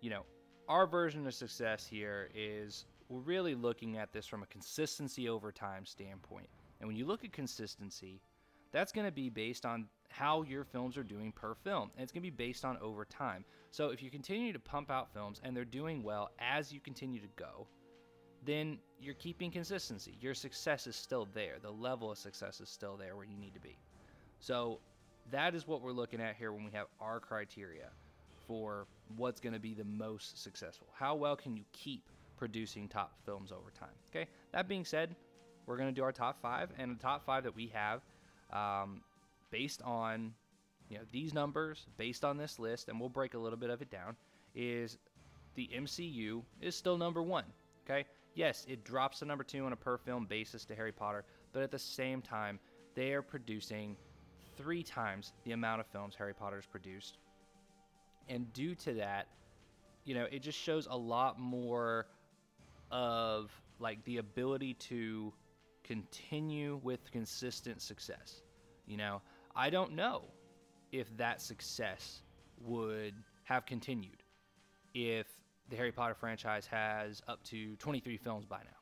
you 0.00 0.10
know, 0.10 0.24
our 0.68 0.86
version 0.86 1.26
of 1.26 1.34
success 1.34 1.86
here 1.86 2.30
is 2.34 2.86
we're 3.08 3.20
really 3.20 3.54
looking 3.54 3.98
at 3.98 4.12
this 4.12 4.26
from 4.26 4.42
a 4.42 4.46
consistency 4.46 5.28
over 5.28 5.50
time 5.50 5.84
standpoint. 5.84 6.48
And 6.78 6.86
when 6.86 6.96
you 6.96 7.04
look 7.04 7.24
at 7.24 7.32
consistency, 7.32 8.22
that's 8.72 8.92
going 8.92 9.06
to 9.06 9.12
be 9.12 9.28
based 9.28 9.66
on 9.66 9.86
how 10.08 10.42
your 10.42 10.64
films 10.64 10.96
are 10.96 11.02
doing 11.02 11.32
per 11.32 11.54
film. 11.54 11.90
And 11.94 12.02
it's 12.02 12.12
going 12.12 12.22
to 12.22 12.30
be 12.30 12.36
based 12.36 12.64
on 12.64 12.78
over 12.78 13.04
time. 13.04 13.44
So 13.70 13.90
if 13.90 14.02
you 14.02 14.10
continue 14.10 14.52
to 14.52 14.58
pump 14.58 14.90
out 14.90 15.12
films 15.12 15.40
and 15.42 15.56
they're 15.56 15.64
doing 15.64 16.02
well 16.02 16.30
as 16.38 16.72
you 16.72 16.80
continue 16.80 17.20
to 17.20 17.28
go, 17.36 17.66
then 18.44 18.78
you're 19.00 19.14
keeping 19.14 19.50
consistency. 19.50 20.16
Your 20.20 20.34
success 20.34 20.86
is 20.86 20.96
still 20.96 21.28
there. 21.34 21.56
The 21.60 21.70
level 21.70 22.10
of 22.10 22.18
success 22.18 22.60
is 22.60 22.68
still 22.68 22.96
there 22.96 23.16
where 23.16 23.26
you 23.26 23.36
need 23.36 23.54
to 23.54 23.60
be. 23.60 23.76
So 24.40 24.80
that 25.30 25.54
is 25.54 25.66
what 25.66 25.82
we're 25.82 25.92
looking 25.92 26.20
at 26.20 26.36
here 26.36 26.52
when 26.52 26.64
we 26.64 26.70
have 26.72 26.86
our 27.00 27.20
criteria 27.20 27.90
for 28.46 28.86
what's 29.16 29.40
going 29.40 29.52
to 29.52 29.60
be 29.60 29.74
the 29.74 29.84
most 29.84 30.42
successful. 30.42 30.88
How 30.92 31.14
well 31.14 31.36
can 31.36 31.56
you 31.56 31.64
keep 31.72 32.02
producing 32.36 32.88
top 32.88 33.12
films 33.24 33.52
over 33.52 33.70
time? 33.78 33.94
Okay. 34.10 34.28
That 34.52 34.66
being 34.66 34.84
said, 34.84 35.14
we're 35.66 35.76
going 35.76 35.88
to 35.88 35.94
do 35.94 36.02
our 36.02 36.12
top 36.12 36.40
five, 36.40 36.70
and 36.78 36.98
the 36.98 37.00
top 37.00 37.24
five 37.24 37.44
that 37.44 37.54
we 37.54 37.68
have, 37.68 38.00
um, 38.52 39.02
based 39.50 39.82
on 39.82 40.32
you 40.88 40.98
know 40.98 41.04
these 41.12 41.32
numbers, 41.32 41.86
based 41.96 42.24
on 42.24 42.36
this 42.36 42.58
list, 42.58 42.88
and 42.88 42.98
we'll 42.98 43.08
break 43.08 43.34
a 43.34 43.38
little 43.38 43.58
bit 43.58 43.70
of 43.70 43.80
it 43.82 43.90
down, 43.90 44.16
is 44.54 44.98
the 45.54 45.70
MCU 45.72 46.42
is 46.60 46.74
still 46.74 46.98
number 46.98 47.22
one. 47.22 47.44
Okay, 47.84 48.04
yes, 48.34 48.66
it 48.68 48.84
drops 48.84 49.20
to 49.20 49.26
number 49.26 49.44
two 49.44 49.64
on 49.64 49.72
a 49.72 49.76
per 49.76 49.98
film 49.98 50.26
basis 50.26 50.64
to 50.64 50.74
Harry 50.74 50.92
Potter, 50.92 51.24
but 51.52 51.62
at 51.62 51.70
the 51.70 51.78
same 51.78 52.20
time, 52.20 52.58
they 52.94 53.12
are 53.12 53.22
producing 53.22 53.96
three 54.56 54.82
times 54.82 55.32
the 55.44 55.52
amount 55.52 55.80
of 55.80 55.86
films 55.86 56.14
Harry 56.16 56.34
Potter's 56.34 56.66
produced. 56.66 57.18
And 58.28 58.52
due 58.52 58.74
to 58.76 58.94
that, 58.94 59.28
you 60.04 60.14
know, 60.14 60.26
it 60.30 60.42
just 60.42 60.58
shows 60.58 60.86
a 60.90 60.96
lot 60.96 61.38
more 61.38 62.06
of 62.90 63.50
like 63.78 64.04
the 64.04 64.18
ability 64.18 64.74
to 64.74 65.32
continue 65.84 66.80
with 66.82 67.10
consistent 67.10 67.80
success. 67.82 68.42
You 68.86 68.96
know, 68.96 69.22
I 69.54 69.70
don't 69.70 69.94
know 69.94 70.24
if 70.92 71.14
that 71.16 71.40
success 71.40 72.22
would 72.60 73.14
have 73.44 73.66
continued 73.66 74.22
if 74.94 75.26
the 75.68 75.76
Harry 75.76 75.92
Potter 75.92 76.14
franchise 76.14 76.66
has 76.66 77.22
up 77.28 77.42
to 77.44 77.76
23 77.76 78.16
films 78.16 78.44
by 78.44 78.58
now. 78.58 78.76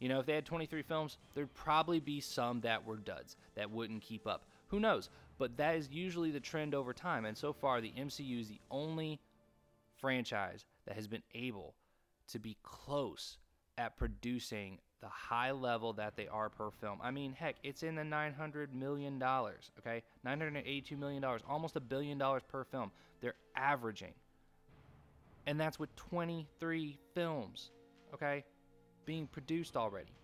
You 0.00 0.08
know, 0.08 0.18
if 0.18 0.26
they 0.26 0.34
had 0.34 0.44
23 0.44 0.82
films, 0.82 1.18
there'd 1.34 1.54
probably 1.54 2.00
be 2.00 2.20
some 2.20 2.60
that 2.62 2.84
were 2.84 2.96
duds 2.96 3.36
that 3.54 3.70
wouldn't 3.70 4.02
keep 4.02 4.26
up. 4.26 4.44
Who 4.74 4.80
knows? 4.80 5.08
But 5.38 5.56
that 5.58 5.76
is 5.76 5.88
usually 5.92 6.32
the 6.32 6.40
trend 6.40 6.74
over 6.74 6.92
time. 6.92 7.26
And 7.26 7.38
so 7.38 7.52
far, 7.52 7.80
the 7.80 7.92
MCU 7.96 8.40
is 8.40 8.48
the 8.48 8.60
only 8.72 9.20
franchise 10.00 10.64
that 10.84 10.96
has 10.96 11.06
been 11.06 11.22
able 11.32 11.76
to 12.32 12.40
be 12.40 12.56
close 12.64 13.38
at 13.78 13.96
producing 13.96 14.78
the 15.00 15.06
high 15.06 15.52
level 15.52 15.92
that 15.92 16.16
they 16.16 16.26
are 16.26 16.48
per 16.48 16.72
film. 16.72 16.98
I 17.00 17.12
mean, 17.12 17.34
heck, 17.34 17.54
it's 17.62 17.84
in 17.84 17.94
the 17.94 18.02
900 18.02 18.74
million 18.74 19.20
dollars, 19.20 19.70
okay? 19.78 20.02
982 20.24 20.96
million 20.96 21.22
dollars, 21.22 21.42
almost 21.48 21.76
a 21.76 21.80
billion 21.80 22.18
dollars 22.18 22.42
per 22.48 22.64
film. 22.64 22.90
They're 23.20 23.36
averaging. 23.54 24.14
And 25.46 25.60
that's 25.60 25.78
with 25.78 25.94
23 25.94 26.98
films, 27.14 27.70
okay? 28.12 28.44
Being 29.06 29.28
produced 29.28 29.76
already. 29.76 30.14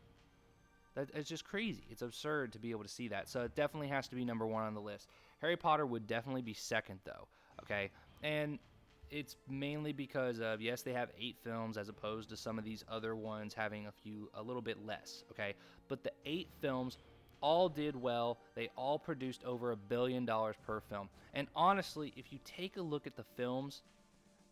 That, 0.95 1.09
it's 1.15 1.29
just 1.29 1.45
crazy. 1.45 1.85
It's 1.91 2.03
absurd 2.03 2.53
to 2.53 2.59
be 2.59 2.71
able 2.71 2.83
to 2.83 2.89
see 2.89 3.09
that. 3.09 3.29
So 3.29 3.43
it 3.43 3.55
definitely 3.55 3.89
has 3.89 4.09
to 4.09 4.17
be 4.17 4.25
number 4.25 4.47
one 4.47 4.65
on 4.65 4.75
the 4.75 4.81
list. 4.81 5.09
Harry 5.41 5.57
Potter 5.57 5.87
would 5.87 6.07
definitely 6.07 6.43
be 6.43 6.55
second, 6.55 7.01
though. 7.05 7.29
Okay, 7.63 7.91
and 8.23 8.59
it's 9.11 9.37
mainly 9.49 9.93
because 9.93 10.41
of 10.41 10.61
yes, 10.61 10.83
they 10.83 10.93
have 10.93 11.11
eight 11.19 11.37
films 11.43 11.77
as 11.77 11.89
opposed 11.89 12.31
to 12.31 12.37
some 12.37 12.59
of 12.59 12.65
these 12.65 12.85
other 12.89 13.15
ones 13.15 13.55
having 13.55 13.87
a 13.87 13.93
few 13.93 14.31
a 14.35 14.43
little 14.43 14.63
bit 14.63 14.85
less. 14.87 15.25
Okay, 15.31 15.55
but 15.89 16.03
the 16.03 16.13
eight 16.25 16.49
films 16.61 16.99
all 17.41 17.69
did 17.69 17.97
well. 17.97 18.39
They 18.55 18.69
all 18.77 18.99
produced 18.99 19.45
over 19.45 19.73
a 19.73 19.77
billion 19.77 20.25
dollars 20.25 20.57
per 20.67 20.81
film. 20.81 21.09
And 21.35 21.49
honestly, 21.57 22.13
if 22.17 22.33
you 22.33 22.39
take 22.45 22.77
a 22.77 22.83
look 22.83 23.07
at 23.07 23.17
the 23.17 23.25
films, 23.37 23.83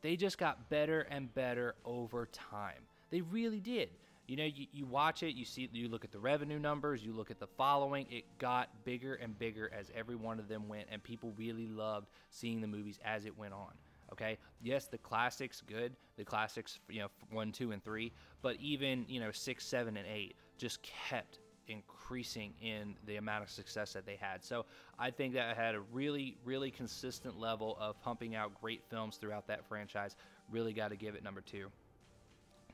they 0.00 0.16
just 0.16 0.38
got 0.38 0.71
better 0.71 1.00
and 1.11 1.33
better 1.35 1.75
over 1.85 2.26
time. 2.26 2.83
They 3.11 3.21
really 3.21 3.61
did. 3.61 3.90
You 4.29 4.37
know, 4.37 4.45
you, 4.45 4.67
you 4.73 4.85
watch 4.85 5.23
it, 5.23 5.35
you 5.35 5.47
see, 5.47 5.71
you 5.73 5.89
look 5.89 6.05
at 6.05 6.13
the 6.13 6.19
revenue 6.19 6.59
numbers, 6.59 7.03
you 7.03 7.15
look 7.15 7.31
at 7.31 7.41
the 7.41 7.47
following. 7.47 8.07
It 8.11 8.25
got 8.39 8.69
bigger 8.85 9.15
and 9.15 9.37
bigger 9.39 9.73
as 9.77 9.91
every 9.97 10.17
one 10.17 10.39
of 10.39 10.49
them 10.49 10.69
went, 10.69 10.87
and 10.93 11.03
people 11.03 11.33
really 11.39 11.67
loved 11.67 12.09
seeing 12.29 12.61
the 12.61 12.67
movies 12.67 13.01
as 13.03 13.25
it 13.25 13.37
went 13.39 13.55
on. 13.55 13.73
Okay, 14.13 14.37
yes, 14.63 14.87
the 14.87 14.99
classics 14.99 15.63
good, 15.67 15.97
the 16.19 16.25
classics, 16.25 16.79
you 16.91 17.01
know, 17.01 17.09
one, 17.31 17.53
two, 17.53 17.73
and 17.73 17.83
three, 17.83 18.13
but 18.43 18.57
even 18.61 19.07
you 19.09 19.19
know 19.19 19.31
six, 19.33 19.65
seven, 19.65 19.97
and 19.97 20.07
eight 20.07 20.37
just 20.59 20.83
kept 20.83 21.39
increasing 21.67 22.53
in 22.61 22.97
the 23.07 23.17
amount 23.17 23.45
of 23.45 23.51
success 23.51 23.95
that 23.95 24.05
they 24.05 24.17
had. 24.17 24.45
So 24.45 24.67
I 24.99 25.11
think 25.11 25.35
that 25.35 25.57
had 25.57 25.75
a 25.75 25.81
really, 25.81 26.37
really 26.45 26.71
consistent 26.71 27.39
level 27.39 27.79
of 27.81 28.01
pumping 28.03 28.35
out 28.35 28.61
great 28.61 28.83
films 28.91 29.17
throughout 29.17 29.47
that 29.47 29.67
franchise. 29.67 30.17
Really 30.51 30.75
got 30.75 30.89
to 30.89 30.97
give 30.97 31.15
it 31.15 31.23
number 31.23 31.41
two. 31.41 31.69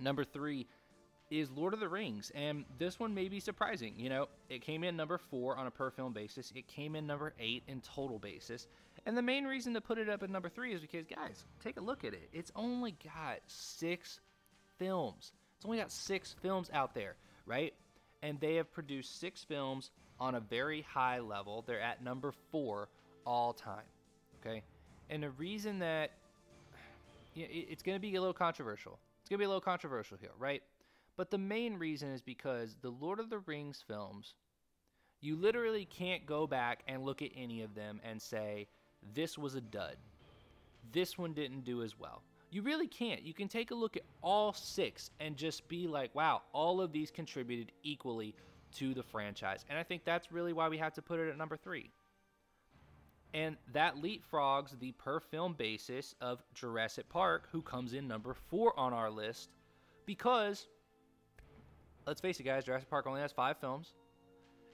Number 0.01 0.25
three 0.25 0.67
is 1.31 1.50
Lord 1.50 1.75
of 1.75 1.81
the 1.81 1.88
Rings, 1.88 2.31
and 2.35 2.64
this 2.78 2.99
one 3.00 3.14
may 3.14 3.28
be 3.28 3.40
surprising. 3.40 3.95
You 3.97 4.09
know, 4.09 4.28
it 4.49 4.62
came 4.62 4.85
in 4.85 4.97
number 4.97 5.19
four 5.19 5.57
on 5.57 5.66
a 5.66 5.71
per 5.71 5.90
film 5.90 6.12
basis. 6.12 6.52
It 6.54 6.66
came 6.69 6.95
in 6.95 7.07
number 7.07 7.35
eight 7.38 7.62
in 7.66 7.81
total 7.81 8.19
basis. 8.19 8.66
And 9.07 9.16
the 9.16 9.23
main 9.23 9.45
reason 9.45 9.75
to 9.75 9.81
put 9.81 9.99
it 9.99 10.09
up 10.09 10.23
at 10.23 10.31
number 10.31 10.49
three 10.49 10.75
is 10.75 10.81
because, 10.81 11.04
guys, 11.07 11.45
take 11.62 11.78
a 11.78 11.81
look 11.81 12.04
at 12.04 12.12
it. 12.12 12.28
It's 12.33 12.52
only 12.54 12.97
got 13.02 13.38
six 13.47 14.21
films. 14.78 15.33
It's 15.57 15.64
only 15.64 15.78
got 15.78 15.93
six 15.93 16.35
films 16.43 16.71
out 16.73 16.95
there, 16.95 17.16
right? 17.47 17.75
And 18.23 18.38
they 18.40 18.57
have 18.57 18.73
produced 18.73 19.21
six 19.21 19.45
films 19.45 19.90
on 20.21 20.35
a 20.35 20.40
very 20.40 20.83
high 20.83 21.21
level. 21.21 21.64
They're 21.66 21.81
at 21.81 22.02
number 22.02 22.33
four 22.50 22.88
all 23.26 23.52
time, 23.52 23.85
okay? 24.40 24.62
And 25.11 25.23
the 25.23 25.31
reason 25.31 25.81
that 25.81 26.12
you 27.35 27.43
know, 27.43 27.49
it's 27.50 27.83
going 27.83 27.97
to 27.97 28.00
be 28.00 28.14
a 28.14 28.21
little 28.21 28.35
controversial. 28.35 28.99
It's 29.21 29.28
going 29.28 29.38
to 29.38 29.43
be 29.43 29.47
a 29.47 29.49
little 29.49 29.61
controversial 29.61 30.19
here, 30.19 30.33
right? 30.38 30.62
But 31.16 31.30
the 31.30 31.38
main 31.38 31.75
reason 31.78 32.11
is 32.11 32.21
because 32.21 32.76
the 32.80 32.90
Lord 32.90 33.21
of 33.21 33.30
the 33.30 33.38
Rings 33.38 33.85
films, 33.87 34.35
you 35.21 35.37
literally 35.37 35.85
can't 35.85 36.26
go 36.26 36.47
back 36.47 36.83
and 36.88 37.04
look 37.04 37.23
at 37.23 37.30
any 37.37 37.62
of 37.62 37.75
them 37.75 38.00
and 38.04 38.21
say, 38.21 38.66
this 39.14 39.38
was 39.38 39.54
a 39.54 39.61
dud. 39.61 39.97
This 40.92 41.16
one 41.16 41.33
didn't 41.33 41.64
do 41.64 41.83
as 41.83 41.99
well. 41.99 42.23
You 42.50 42.62
really 42.62 42.87
can't. 42.87 43.23
You 43.23 43.35
can 43.35 43.49
take 43.49 43.71
a 43.71 43.75
look 43.75 43.97
at 43.97 44.04
all 44.23 44.52
six 44.52 45.11
and 45.21 45.37
just 45.37 45.66
be 45.68 45.87
like, 45.87 46.14
wow, 46.14 46.42
all 46.52 46.80
of 46.80 46.92
these 46.92 47.11
contributed 47.11 47.73
equally 47.83 48.35
to 48.76 48.94
the 48.94 49.02
franchise. 49.02 49.64
And 49.68 49.78
I 49.78 49.83
think 49.83 50.04
that's 50.04 50.33
really 50.33 50.52
why 50.52 50.68
we 50.68 50.78
have 50.78 50.94
to 50.94 51.02
put 51.02 51.21
it 51.21 51.28
at 51.28 51.38
number 51.38 51.56
three. 51.56 51.90
And 53.33 53.56
that 53.73 53.97
leapfrogs 53.97 54.78
the 54.78 54.92
per 54.92 55.18
film 55.18 55.54
basis 55.54 56.14
of 56.21 56.42
Jurassic 56.54 57.09
Park, 57.09 57.49
who 57.50 57.62
comes 57.62 57.92
in 57.92 58.06
number 58.06 58.35
four 58.49 58.78
on 58.78 58.92
our 58.92 59.11
list, 59.11 59.50
because, 60.06 60.68
let's 62.07 62.21
face 62.21 62.39
it, 62.41 62.45
guys, 62.45 62.65
Jurassic 62.65 62.91
Park 62.91 63.07
only 63.07 63.21
has 63.21 63.33
five 63.33 63.59
films. 63.59 63.95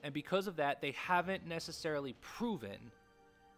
And 0.02 0.14
because 0.14 0.46
of 0.46 0.56
that, 0.56 0.80
they 0.80 0.92
haven't 0.92 1.46
necessarily 1.46 2.14
proven 2.20 2.90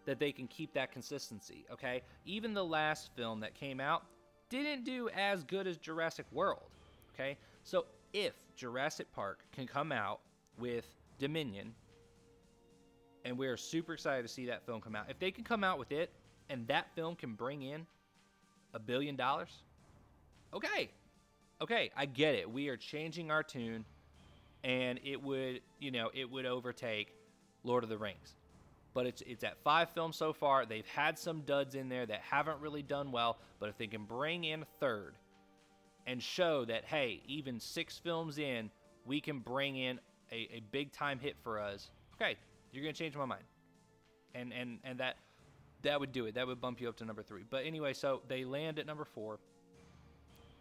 that 0.04 0.18
they 0.18 0.32
can 0.32 0.48
keep 0.48 0.74
that 0.74 0.90
consistency, 0.92 1.64
okay? 1.72 2.02
Even 2.24 2.54
the 2.54 2.64
last 2.64 3.10
film 3.16 3.40
that 3.40 3.54
came 3.54 3.80
out 3.80 4.04
didn't 4.48 4.84
do 4.84 5.08
as 5.10 5.44
good 5.44 5.66
as 5.66 5.78
Jurassic 5.78 6.26
World, 6.32 6.70
okay? 7.14 7.38
So 7.62 7.86
if 8.12 8.34
Jurassic 8.56 9.12
Park 9.12 9.40
can 9.52 9.66
come 9.66 9.92
out 9.92 10.20
with 10.58 10.86
Dominion, 11.18 11.72
and 13.24 13.38
we're 13.38 13.56
super 13.56 13.94
excited 13.94 14.22
to 14.22 14.28
see 14.28 14.46
that 14.46 14.66
film 14.66 14.80
come 14.80 14.96
out, 14.96 15.06
if 15.08 15.18
they 15.20 15.30
can 15.30 15.44
come 15.44 15.62
out 15.62 15.78
with 15.78 15.92
it 15.92 16.10
and 16.50 16.66
that 16.66 16.88
film 16.96 17.14
can 17.14 17.34
bring 17.34 17.62
in 17.62 17.86
a 18.74 18.80
billion 18.80 19.14
dollars, 19.14 19.62
okay, 20.52 20.90
okay, 21.62 21.90
I 21.96 22.06
get 22.06 22.34
it. 22.34 22.50
We 22.50 22.68
are 22.68 22.76
changing 22.76 23.30
our 23.30 23.42
tune, 23.42 23.84
and 24.62 25.00
it 25.04 25.22
would, 25.22 25.60
you 25.80 25.90
know, 25.90 26.10
it 26.12 26.30
would 26.30 26.46
overtake 26.46 27.14
Lord 27.64 27.84
of 27.84 27.90
the 27.90 27.98
Rings 27.98 28.34
but 28.94 29.06
it's 29.06 29.22
it's 29.22 29.44
at 29.44 29.58
five 29.62 29.90
films 29.90 30.16
so 30.16 30.32
far. 30.32 30.66
They've 30.66 30.86
had 30.86 31.18
some 31.18 31.42
duds 31.42 31.74
in 31.74 31.88
there 31.88 32.06
that 32.06 32.20
haven't 32.20 32.60
really 32.60 32.82
done 32.82 33.12
well, 33.12 33.38
but 33.58 33.68
if 33.68 33.78
they 33.78 33.86
can 33.86 34.04
bring 34.04 34.44
in 34.44 34.62
a 34.62 34.66
third 34.80 35.14
and 36.06 36.22
show 36.22 36.64
that 36.64 36.84
hey, 36.84 37.22
even 37.26 37.60
six 37.60 37.98
films 37.98 38.38
in, 38.38 38.70
we 39.06 39.20
can 39.20 39.38
bring 39.38 39.76
in 39.76 40.00
a, 40.30 40.48
a 40.52 40.62
big 40.70 40.92
time 40.92 41.18
hit 41.18 41.36
for 41.42 41.60
us. 41.60 41.90
Okay, 42.20 42.36
you're 42.72 42.82
gonna 42.82 42.92
change 42.92 43.16
my 43.16 43.24
mind, 43.24 43.44
and 44.34 44.52
and 44.52 44.78
and 44.84 44.98
that 45.00 45.16
that 45.82 45.98
would 45.98 46.12
do 46.12 46.26
it. 46.26 46.34
That 46.34 46.46
would 46.46 46.60
bump 46.60 46.80
you 46.80 46.88
up 46.88 46.96
to 46.98 47.04
number 47.04 47.22
three. 47.22 47.44
But 47.48 47.64
anyway, 47.64 47.92
so 47.92 48.22
they 48.28 48.44
land 48.44 48.78
at 48.78 48.86
number 48.86 49.04
four. 49.04 49.38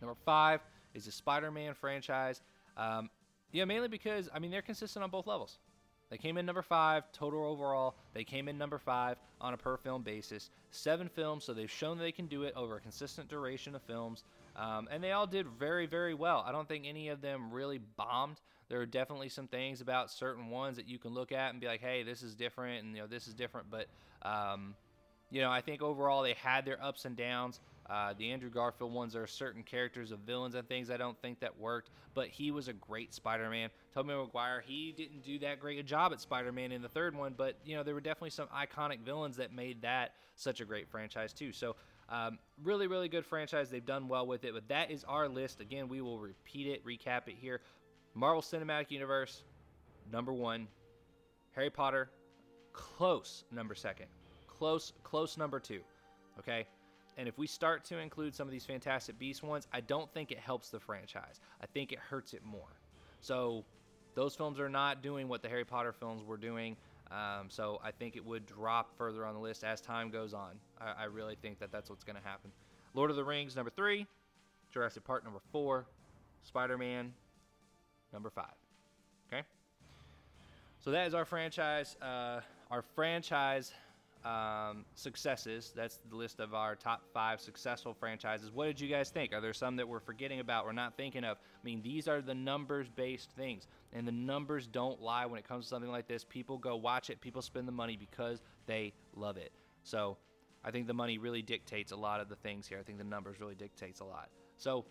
Number 0.02 0.16
five 0.26 0.62
is 0.94 1.06
the 1.06 1.12
Spider-Man 1.12 1.74
franchise. 1.74 2.42
Um, 2.78 3.10
yeah, 3.52 3.66
mainly 3.66 3.88
because 3.88 4.30
I 4.34 4.40
mean 4.40 4.52
they're 4.52 4.62
consistent 4.62 5.04
on 5.04 5.10
both 5.10 5.28
levels. 5.28 5.60
They 6.10 6.18
came 6.18 6.38
in 6.38 6.46
number 6.46 6.62
five 6.62 7.10
total 7.14 7.46
overall. 7.46 7.96
They 8.14 8.26
came 8.26 8.50
in 8.50 8.58
number 8.58 8.78
five 8.78 9.18
on 9.40 9.54
a 9.54 9.58
per 9.58 9.78
film 9.78 10.04
basis. 10.04 10.50
Seven 10.70 11.08
films, 11.08 11.46
so 11.46 11.54
they've 11.54 11.72
shown 11.72 11.98
they 11.98 12.12
can 12.12 12.28
do 12.28 12.44
it 12.44 12.54
over 12.56 12.76
a 12.76 12.80
consistent 12.82 13.30
duration 13.30 13.76
of 13.76 13.82
films. 13.84 14.26
Um, 14.58 14.90
and 14.92 15.02
they 15.02 15.14
all 15.14 15.26
did 15.26 15.48
very, 15.48 15.86
very 15.86 16.14
well. 16.14 16.44
I 16.46 16.52
don't 16.52 16.68
think 16.68 16.86
any 16.86 17.08
of 17.08 17.22
them 17.22 17.50
really 17.52 17.78
bombed. 17.78 18.42
There 18.68 18.82
are 18.82 18.86
definitely 18.86 19.30
some 19.30 19.48
things 19.48 19.80
about 19.80 20.12
certain 20.12 20.50
ones 20.50 20.76
that 20.76 20.88
you 20.88 21.00
can 21.00 21.14
look 21.14 21.32
at 21.32 21.52
and 21.52 21.62
be 21.62 21.68
like, 21.68 21.82
"Hey, 21.82 22.04
this 22.04 22.22
is 22.24 22.36
different," 22.36 22.84
and 22.84 22.96
you 22.96 23.02
know, 23.02 23.08
this 23.08 23.28
is 23.28 23.34
different. 23.34 23.68
But 23.72 23.88
um, 24.22 24.76
you 25.30 25.40
know, 25.42 25.50
I 25.50 25.62
think 25.62 25.82
overall 25.82 26.24
they 26.24 26.34
had 26.34 26.66
their 26.66 26.82
ups 26.84 27.06
and 27.06 27.16
downs. 27.16 27.62
Uh, 27.92 28.14
the 28.18 28.32
Andrew 28.32 28.50
Garfield 28.50 28.94
ones 28.94 29.18
are 29.18 29.28
certain 29.28 29.64
characters 29.64 30.12
of 30.12 30.20
villains 30.20 30.56
and 30.56 30.66
things 30.66 30.90
I 30.90 30.96
don't 30.96 31.22
think 31.22 31.42
that 31.42 31.60
worked, 31.60 31.90
but 32.14 32.30
he 32.30 32.50
was 32.50 32.70
a 32.70 32.74
great 32.74 33.14
Spider-Man. 33.14 33.70
Tobey 33.94 34.14
Maguire, 34.14 34.64
he 34.66 34.94
didn't 34.96 35.26
do 35.26 35.40
that 35.40 35.60
great 35.60 35.78
a 35.78 35.84
job 35.84 36.14
at 36.14 36.22
Spider-Man 36.22 36.72
in 36.72 36.82
the 36.82 36.88
third 36.88 37.18
one, 37.18 37.34
but 37.36 37.58
you 37.66 37.76
know 37.76 37.84
there 37.84 37.94
were 37.94 38.00
definitely 38.00 38.30
some 38.30 38.48
iconic 38.48 39.02
villains 39.02 39.36
that 39.36 39.54
made 39.54 39.82
that 39.82 40.14
such 40.36 40.62
a 40.62 40.66
great 40.66 40.88
franchise 40.88 41.34
too. 41.34 41.52
So 41.52 41.76
um, 42.08 42.40
really, 42.64 42.88
really 42.88 43.10
good 43.10 43.26
franchise. 43.26 43.70
They've 43.70 43.86
done 43.86 44.08
well 44.08 44.26
with 44.26 44.46
it, 44.46 44.54
but 44.54 44.70
that 44.70 44.90
is 44.90 45.04
our 45.04 45.28
list. 45.28 45.60
Again, 45.60 45.90
we 45.90 46.00
will 46.00 46.18
repeat 46.18 46.68
it, 46.68 46.86
recap 46.86 47.28
it 47.28 47.36
here. 47.42 47.60
Marvel 48.14 48.42
Cinematic 48.42 48.90
Universe, 48.90 49.44
number 50.10 50.32
one. 50.32 50.66
Harry 51.56 51.70
Potter, 51.70 52.10
close 52.72 53.44
number 53.52 53.76
second. 53.76 54.06
Close, 54.48 54.94
close 55.04 55.38
number 55.38 55.60
two. 55.60 55.82
Okay. 56.40 56.66
And 57.18 57.28
if 57.28 57.38
we 57.38 57.48
start 57.48 57.84
to 57.86 57.98
include 57.98 58.34
some 58.34 58.48
of 58.48 58.52
these 58.52 58.66
Fantastic 58.66 59.20
Beasts 59.20 59.44
ones, 59.44 59.68
I 59.74 59.82
don't 59.82 60.12
think 60.14 60.32
it 60.32 60.40
helps 60.40 60.70
the 60.70 60.80
franchise. 60.80 61.40
I 61.62 61.66
think 61.68 61.92
it 61.92 62.00
hurts 62.00 62.34
it 62.34 62.44
more. 62.44 62.80
So 63.20 63.64
those 64.16 64.36
films 64.36 64.60
are 64.60 64.70
not 64.70 65.04
doing 65.04 65.28
what 65.28 65.42
the 65.42 65.50
Harry 65.50 65.66
Potter 65.66 65.92
films 65.92 66.24
were 66.24 66.38
doing. 66.38 66.76
Um, 67.12 67.50
so 67.50 67.80
I 67.84 67.92
think 67.92 68.16
it 68.16 68.26
would 68.26 68.46
drop 68.46 68.98
further 68.98 69.26
on 69.26 69.34
the 69.34 69.40
list 69.40 69.64
as 69.64 69.82
time 69.82 70.10
goes 70.10 70.34
on. 70.34 70.52
I, 70.80 71.04
I 71.04 71.04
really 71.06 71.36
think 71.36 71.60
that 71.60 71.72
that's 71.72 71.90
what's 71.90 72.04
going 72.04 72.16
to 72.16 72.24
happen. 72.24 72.52
Lord 72.94 73.10
of 73.10 73.18
the 73.18 73.24
Rings, 73.24 73.56
number 73.56 73.72
three. 73.72 74.08
Jurassic 74.72 75.04
Park, 75.04 75.24
number 75.24 75.42
four. 75.52 75.86
Spider 76.44 76.78
Man, 76.78 77.14
number 78.14 78.30
five. 78.30 78.54
Okay? 79.28 79.44
So 80.80 80.92
that 80.92 81.06
is 81.08 81.14
our 81.14 81.26
franchise. 81.26 81.96
Uh, 82.02 82.40
our 82.72 82.82
franchise 82.82 83.74
um, 84.26 84.86
successes. 84.96 85.74
That's 85.76 86.00
the 86.10 86.16
list 86.16 86.40
of 86.40 86.54
our 86.54 86.76
top 86.76 87.04
five 87.14 87.42
successful 87.42 87.94
franchises. 87.94 88.52
What 88.52 88.66
did 88.66 88.80
you 88.80 88.88
guys 88.88 89.10
think? 89.10 89.34
Are 89.34 89.42
there 89.42 89.54
some 89.54 89.76
that 89.78 89.88
we're 89.88 90.00
forgetting 90.00 90.40
about, 90.40 90.66
we're 90.66 90.72
not 90.72 90.96
thinking 90.96 91.24
of? 91.24 91.38
I 91.38 91.64
mean, 91.64 91.82
these 91.82 92.08
are 92.08 92.22
the 92.22 92.36
numbers 92.36 92.88
based 92.90 93.32
things, 93.32 93.68
and 93.94 94.08
the 94.08 94.12
numbers 94.12 94.68
don't 94.68 95.02
lie 95.02 95.26
when 95.26 95.40
it 95.40 95.48
comes 95.48 95.66
to 95.66 95.70
something 95.70 95.92
like 95.92 96.08
this. 96.08 96.24
People 96.24 96.58
go 96.58 96.76
watch 96.76 97.10
it, 97.10 97.22
people 97.22 97.42
spend 97.42 97.68
the 97.68 97.72
money 97.72 97.98
because 97.98 98.42
they 98.68 98.94
love 99.16 99.38
it. 99.38 99.52
So 99.84 100.18
I 100.64 100.72
think 100.72 100.88
the 100.88 100.94
money 100.94 101.18
really 101.18 101.42
dictates 101.42 101.92
a 101.92 101.96
lot 101.96 102.20
of 102.20 102.30
the 102.30 102.36
things 102.36 102.68
here. 102.68 102.78
I 102.80 102.84
think 102.84 102.98
the 102.98 103.04
numbers 103.04 103.40
really 103.40 103.56
dictates 103.56 104.00
a 104.00 104.06
lot. 104.06 104.30
So 104.58 104.86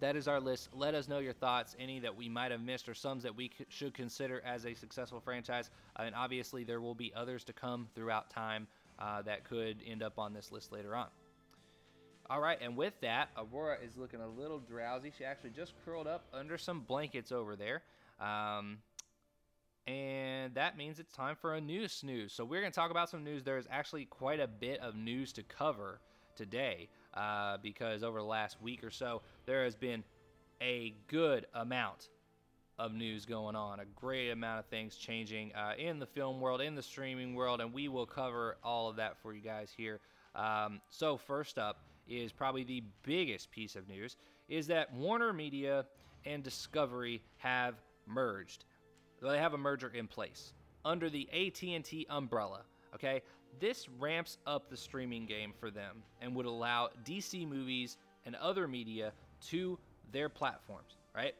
that 0.00 0.16
is 0.16 0.26
our 0.26 0.40
list. 0.40 0.70
Let 0.74 0.94
us 0.94 1.08
know 1.08 1.18
your 1.18 1.32
thoughts, 1.32 1.76
any 1.78 2.00
that 2.00 2.16
we 2.16 2.28
might 2.28 2.50
have 2.50 2.62
missed, 2.62 2.88
or 2.88 2.94
some 2.94 3.20
that 3.20 3.36
we 3.36 3.50
c- 3.56 3.66
should 3.68 3.94
consider 3.94 4.42
as 4.44 4.64
a 4.64 4.74
successful 4.74 5.20
franchise. 5.20 5.70
Uh, 5.98 6.02
and 6.02 6.14
obviously, 6.14 6.64
there 6.64 6.80
will 6.80 6.94
be 6.94 7.12
others 7.14 7.44
to 7.44 7.52
come 7.52 7.86
throughout 7.94 8.30
time 8.30 8.66
uh, 8.98 9.22
that 9.22 9.44
could 9.44 9.76
end 9.86 10.02
up 10.02 10.18
on 10.18 10.32
this 10.32 10.50
list 10.50 10.72
later 10.72 10.96
on. 10.96 11.06
All 12.28 12.40
right, 12.40 12.58
and 12.60 12.76
with 12.76 12.94
that, 13.00 13.30
Aurora 13.36 13.76
is 13.84 13.96
looking 13.96 14.20
a 14.20 14.28
little 14.28 14.58
drowsy. 14.58 15.12
She 15.16 15.24
actually 15.24 15.50
just 15.50 15.72
curled 15.84 16.06
up 16.06 16.24
under 16.32 16.56
some 16.56 16.80
blankets 16.80 17.32
over 17.32 17.56
there. 17.56 17.82
Um, 18.20 18.78
and 19.86 20.54
that 20.54 20.76
means 20.76 21.00
it's 21.00 21.12
time 21.12 21.36
for 21.40 21.54
a 21.54 21.60
news 21.60 21.92
snooze. 21.92 22.32
So, 22.32 22.44
we're 22.44 22.60
going 22.60 22.72
to 22.72 22.76
talk 22.76 22.90
about 22.90 23.10
some 23.10 23.24
news. 23.24 23.42
There's 23.42 23.66
actually 23.70 24.06
quite 24.06 24.40
a 24.40 24.46
bit 24.46 24.80
of 24.80 24.94
news 24.94 25.32
to 25.34 25.42
cover 25.42 26.00
today 26.40 26.88
uh, 27.12 27.58
because 27.62 28.02
over 28.02 28.18
the 28.18 28.24
last 28.24 28.56
week 28.62 28.82
or 28.82 28.90
so, 28.90 29.20
there 29.44 29.62
has 29.64 29.76
been 29.76 30.02
a 30.62 30.94
good 31.06 31.44
amount 31.54 32.08
of 32.78 32.94
news 32.94 33.26
going 33.26 33.54
on, 33.54 33.80
a 33.80 33.84
great 33.94 34.30
amount 34.30 34.58
of 34.58 34.64
things 34.66 34.96
changing 34.96 35.54
uh, 35.54 35.74
in 35.78 35.98
the 35.98 36.06
film 36.06 36.40
world, 36.40 36.62
in 36.62 36.74
the 36.74 36.82
streaming 36.82 37.34
world, 37.34 37.60
and 37.60 37.74
we 37.74 37.88
will 37.88 38.06
cover 38.06 38.56
all 38.64 38.88
of 38.88 38.96
that 38.96 39.20
for 39.20 39.34
you 39.34 39.42
guys 39.42 39.70
here. 39.76 40.00
Um, 40.34 40.80
so, 40.88 41.18
first 41.18 41.58
up 41.58 41.82
is 42.08 42.32
probably 42.32 42.64
the 42.64 42.82
biggest 43.02 43.50
piece 43.50 43.76
of 43.76 43.86
news 43.86 44.16
is 44.48 44.66
that 44.68 44.92
Warner 44.94 45.34
Media 45.34 45.84
and 46.24 46.42
Discovery 46.42 47.22
have 47.36 47.74
merged. 48.06 48.64
They 49.20 49.36
have 49.36 49.52
a 49.52 49.58
merger 49.58 49.88
in 49.88 50.06
place 50.06 50.54
under 50.86 51.10
the 51.10 51.28
AT&T 51.32 52.06
umbrella. 52.08 52.62
Okay, 52.94 53.22
this 53.58 53.88
ramps 53.98 54.38
up 54.46 54.68
the 54.70 54.76
streaming 54.76 55.26
game 55.26 55.52
for 55.58 55.70
them 55.70 56.02
and 56.20 56.34
would 56.34 56.46
allow 56.46 56.90
DC 57.04 57.48
movies 57.48 57.96
and 58.24 58.36
other 58.36 58.68
media 58.68 59.12
to 59.48 59.78
their 60.12 60.28
platforms, 60.28 60.96
right? 61.14 61.34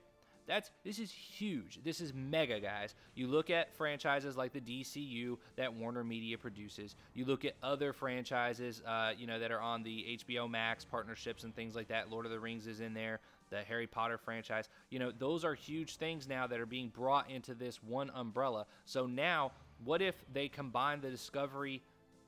That's 0.51 0.73
this 0.85 0.99
is 0.99 1.13
huge. 1.13 1.79
This 1.85 2.01
is 2.01 2.13
mega, 2.13 2.59
guys. 2.59 2.97
You 3.15 3.29
look 3.29 3.51
at 3.51 3.73
franchises 3.73 4.37
like 4.37 4.53
the 4.53 4.61
DCU 4.61 5.39
that 5.57 5.73
Warner 5.73 6.03
Media 6.03 6.37
produces. 6.37 6.97
You 7.15 7.25
look 7.25 7.45
at 7.45 7.55
other 7.63 7.93
franchises, 7.93 8.83
uh, 8.85 9.13
you 9.17 9.29
know, 9.29 9.39
that 9.39 9.53
are 9.53 9.61
on 9.61 9.85
the 9.85 10.19
HBO 10.19 10.51
Max 10.51 10.85
partnerships 10.85 11.45
and 11.45 11.55
things 11.55 11.77
like 11.77 11.87
that. 11.87 12.11
Lord 12.11 12.27
of 12.27 12.33
the 12.33 12.41
Rings 12.41 12.67
is 12.67 12.81
in 12.81 12.95
there. 12.95 13.21
The 13.51 13.63
Harry 13.63 13.87
Potter 13.87 14.19
franchise. 14.19 14.69
You 14.91 14.99
know, 14.99 15.13
those 15.17 15.45
are 15.45 15.55
huge 15.55 15.99
things 15.99 16.27
now 16.27 16.49
that 16.49 16.59
are 16.59 16.67
being 16.67 16.89
brought 16.89 17.31
into 17.31 17.55
this 17.55 17.81
one 17.81 18.11
umbrella. 18.13 18.67
So 18.87 19.07
now, 19.07 19.53
what 19.85 20.03
if 20.03 20.17
they 20.33 20.49
combine 20.49 21.01
the 21.01 21.11
Discovery 21.11 21.81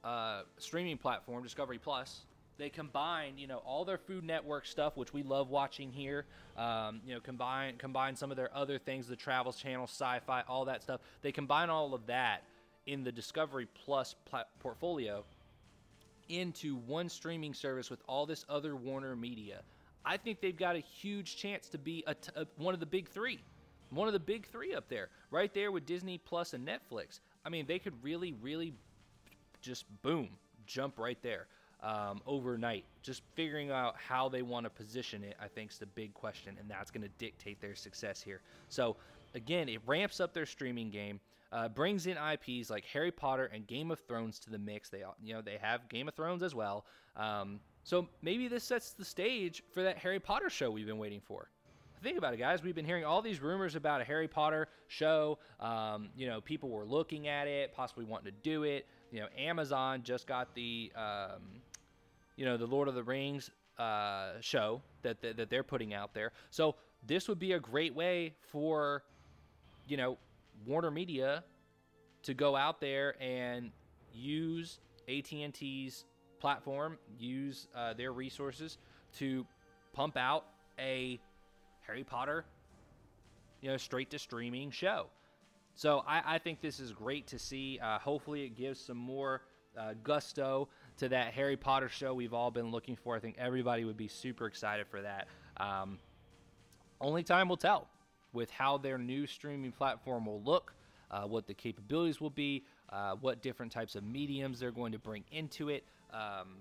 uh, 0.04 0.42
streaming 0.58 0.98
platform, 0.98 1.42
Discovery 1.42 1.78
Plus. 1.78 2.22
They 2.58 2.68
combine, 2.68 3.38
you 3.38 3.46
know, 3.46 3.58
all 3.58 3.84
their 3.84 3.98
Food 3.98 4.24
Network 4.24 4.66
stuff, 4.66 4.96
which 4.96 5.12
we 5.12 5.22
love 5.22 5.48
watching 5.48 5.90
here. 5.90 6.26
Um, 6.56 7.00
you 7.06 7.14
know, 7.14 7.20
combine 7.20 7.76
combine 7.78 8.14
some 8.14 8.30
of 8.30 8.36
their 8.36 8.54
other 8.54 8.78
things, 8.78 9.08
the 9.08 9.16
Travels 9.16 9.56
Channel, 9.56 9.84
Sci-Fi, 9.84 10.42
all 10.48 10.66
that 10.66 10.82
stuff. 10.82 11.00
They 11.22 11.32
combine 11.32 11.70
all 11.70 11.94
of 11.94 12.06
that 12.06 12.42
in 12.86 13.04
the 13.04 13.12
Discovery 13.12 13.66
Plus 13.84 14.14
plat- 14.26 14.48
portfolio 14.60 15.24
into 16.28 16.76
one 16.76 17.08
streaming 17.08 17.54
service 17.54 17.90
with 17.90 18.00
all 18.06 18.26
this 18.26 18.44
other 18.48 18.76
Warner 18.76 19.16
Media. 19.16 19.62
I 20.04 20.16
think 20.16 20.40
they've 20.40 20.56
got 20.56 20.76
a 20.76 20.80
huge 20.80 21.36
chance 21.36 21.68
to 21.70 21.78
be 21.78 22.04
a 22.06 22.14
t- 22.14 22.32
a, 22.36 22.46
one 22.56 22.74
of 22.74 22.80
the 22.80 22.86
big 22.86 23.08
three, 23.08 23.40
one 23.90 24.08
of 24.08 24.12
the 24.12 24.20
big 24.20 24.46
three 24.46 24.74
up 24.74 24.88
there, 24.88 25.08
right 25.30 25.52
there 25.54 25.72
with 25.72 25.86
Disney 25.86 26.18
Plus 26.18 26.54
and 26.54 26.66
Netflix. 26.66 27.20
I 27.44 27.48
mean, 27.48 27.66
they 27.66 27.78
could 27.78 27.94
really, 28.02 28.34
really 28.42 28.74
just 29.62 29.84
boom, 30.02 30.28
jump 30.66 30.98
right 30.98 31.18
there 31.22 31.46
um, 31.82 32.20
overnight. 32.26 32.84
Just 33.02 33.22
figuring 33.34 33.70
out 33.70 33.96
how 33.96 34.28
they 34.28 34.42
want 34.42 34.64
to 34.64 34.70
position 34.70 35.24
it, 35.24 35.36
I 35.40 35.48
think, 35.48 35.72
is 35.72 35.78
the 35.78 35.86
big 35.86 36.14
question, 36.14 36.56
and 36.60 36.70
that's 36.70 36.90
going 36.90 37.02
to 37.02 37.10
dictate 37.18 37.60
their 37.60 37.74
success 37.74 38.22
here. 38.22 38.40
So, 38.68 38.96
again, 39.34 39.68
it 39.68 39.80
ramps 39.86 40.20
up 40.20 40.32
their 40.32 40.46
streaming 40.46 40.90
game. 40.90 41.20
Uh, 41.50 41.68
brings 41.68 42.06
in 42.06 42.16
IPs 42.16 42.70
like 42.70 42.82
Harry 42.86 43.12
Potter 43.12 43.50
and 43.52 43.66
Game 43.66 43.90
of 43.90 44.00
Thrones 44.00 44.38
to 44.38 44.50
the 44.50 44.58
mix. 44.58 44.88
They, 44.88 45.02
you 45.22 45.34
know, 45.34 45.42
they 45.42 45.58
have 45.60 45.86
Game 45.90 46.08
of 46.08 46.14
Thrones 46.14 46.42
as 46.42 46.54
well. 46.54 46.86
Um, 47.14 47.60
so 47.84 48.08
maybe 48.22 48.48
this 48.48 48.64
sets 48.64 48.92
the 48.92 49.04
stage 49.04 49.62
for 49.70 49.82
that 49.82 49.98
Harry 49.98 50.18
Potter 50.18 50.48
show 50.48 50.70
we've 50.70 50.86
been 50.86 50.96
waiting 50.96 51.20
for 51.20 51.50
think 52.02 52.18
about 52.18 52.34
it, 52.34 52.38
guys. 52.38 52.62
We've 52.62 52.74
been 52.74 52.84
hearing 52.84 53.04
all 53.04 53.22
these 53.22 53.40
rumors 53.40 53.76
about 53.76 54.00
a 54.00 54.04
Harry 54.04 54.28
Potter 54.28 54.68
show. 54.88 55.38
Um, 55.60 56.08
you 56.16 56.26
know, 56.26 56.40
people 56.40 56.68
were 56.68 56.84
looking 56.84 57.28
at 57.28 57.46
it, 57.46 57.72
possibly 57.74 58.04
wanting 58.04 58.32
to 58.32 58.38
do 58.42 58.64
it. 58.64 58.86
You 59.12 59.20
know, 59.20 59.26
Amazon 59.38 60.02
just 60.02 60.26
got 60.26 60.54
the, 60.54 60.90
um, 60.96 61.42
you 62.36 62.46
know, 62.46 62.56
the 62.56 62.66
Lord 62.66 62.88
of 62.88 62.94
the 62.94 63.02
Rings 63.02 63.50
uh, 63.78 64.32
show 64.40 64.80
that, 65.02 65.20
that 65.20 65.36
that 65.36 65.50
they're 65.50 65.62
putting 65.62 65.92
out 65.92 66.14
there. 66.14 66.32
So 66.50 66.76
this 67.06 67.28
would 67.28 67.38
be 67.38 67.52
a 67.52 67.60
great 67.60 67.94
way 67.94 68.34
for, 68.40 69.04
you 69.86 69.98
know, 69.98 70.16
Warner 70.66 70.90
Media 70.90 71.44
to 72.22 72.32
go 72.32 72.56
out 72.56 72.80
there 72.80 73.20
and 73.20 73.70
use 74.14 74.78
AT&T's 75.08 76.04
platform, 76.40 76.96
use 77.18 77.68
uh, 77.74 77.92
their 77.92 78.12
resources 78.12 78.78
to 79.18 79.44
pump 79.92 80.16
out 80.16 80.46
a 80.78 81.20
Harry 81.82 82.04
Potter, 82.04 82.44
you 83.60 83.70
know, 83.70 83.76
straight 83.76 84.10
to 84.10 84.18
streaming 84.18 84.70
show. 84.70 85.06
So 85.74 86.04
I, 86.06 86.34
I 86.34 86.38
think 86.38 86.60
this 86.60 86.80
is 86.80 86.92
great 86.92 87.26
to 87.28 87.38
see. 87.38 87.78
Uh, 87.82 87.98
hopefully, 87.98 88.44
it 88.44 88.56
gives 88.56 88.80
some 88.80 88.96
more 88.96 89.42
uh, 89.78 89.94
gusto 90.02 90.68
to 90.98 91.08
that 91.08 91.32
Harry 91.32 91.56
Potter 91.56 91.88
show 91.88 92.14
we've 92.14 92.34
all 92.34 92.50
been 92.50 92.70
looking 92.70 92.96
for. 92.96 93.16
I 93.16 93.20
think 93.20 93.36
everybody 93.38 93.84
would 93.84 93.96
be 93.96 94.08
super 94.08 94.46
excited 94.46 94.86
for 94.86 95.02
that. 95.02 95.28
Um, 95.56 95.98
only 97.00 97.22
time 97.22 97.48
will 97.48 97.56
tell 97.56 97.88
with 98.32 98.50
how 98.50 98.78
their 98.78 98.98
new 98.98 99.26
streaming 99.26 99.72
platform 99.72 100.26
will 100.26 100.42
look, 100.42 100.74
uh, 101.10 101.24
what 101.24 101.46
the 101.46 101.54
capabilities 101.54 102.20
will 102.20 102.30
be, 102.30 102.64
uh, 102.90 103.14
what 103.20 103.42
different 103.42 103.72
types 103.72 103.94
of 103.94 104.04
mediums 104.04 104.60
they're 104.60 104.70
going 104.70 104.92
to 104.92 104.98
bring 104.98 105.24
into 105.32 105.68
it. 105.68 105.84
Um, 106.12 106.58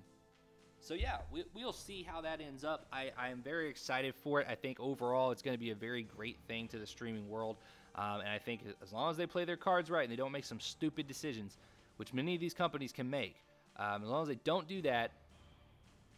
so 0.80 0.95
yeah, 0.95 1.17
we, 1.32 1.43
will 1.54 1.74
see 1.74 2.04
how 2.04 2.21
that 2.21 2.41
ends 2.41 2.63
up. 2.63 2.88
I, 2.91 3.12
I 3.17 3.30
am 3.30 3.41
very 3.41 3.69
excited 3.69 4.15
for 4.15 4.41
it. 4.41 4.47
I 4.50 4.56
think 4.56 4.80
overall 4.80 5.32
it's 5.32 5.41
going 5.41 5.56
to 5.56 5.60
be 5.60 5.69
a 5.69 5.76
very 5.76 6.04
great 6.04 6.39
thing 6.47 6.67
to 6.69 6.80
the 6.80 6.88
streaming 6.88 7.30
world. 7.30 7.58
Um, 7.95 8.21
and 8.21 8.30
I 8.30 8.38
think 8.38 8.62
as 8.82 8.93
long 8.93 9.12
as 9.12 9.17
they 9.17 9.27
play 9.27 9.45
their 9.45 9.58
cards 9.58 9.89
right 9.89 10.04
and 10.04 10.12
they 10.12 10.15
don't 10.15 10.32
make 10.32 10.45
some 10.45 10.60
stupid 10.60 11.08
decisions, 11.08 11.58
which 11.97 12.13
many 12.13 12.36
of 12.36 12.41
these 12.41 12.54
companies 12.54 12.91
can 12.91 13.10
make, 13.10 13.36
um, 13.77 14.04
as 14.04 14.10
long 14.10 14.21
as 14.21 14.27
they 14.27 14.39
don't 14.43 14.67
do 14.67 14.82
that, 14.84 15.12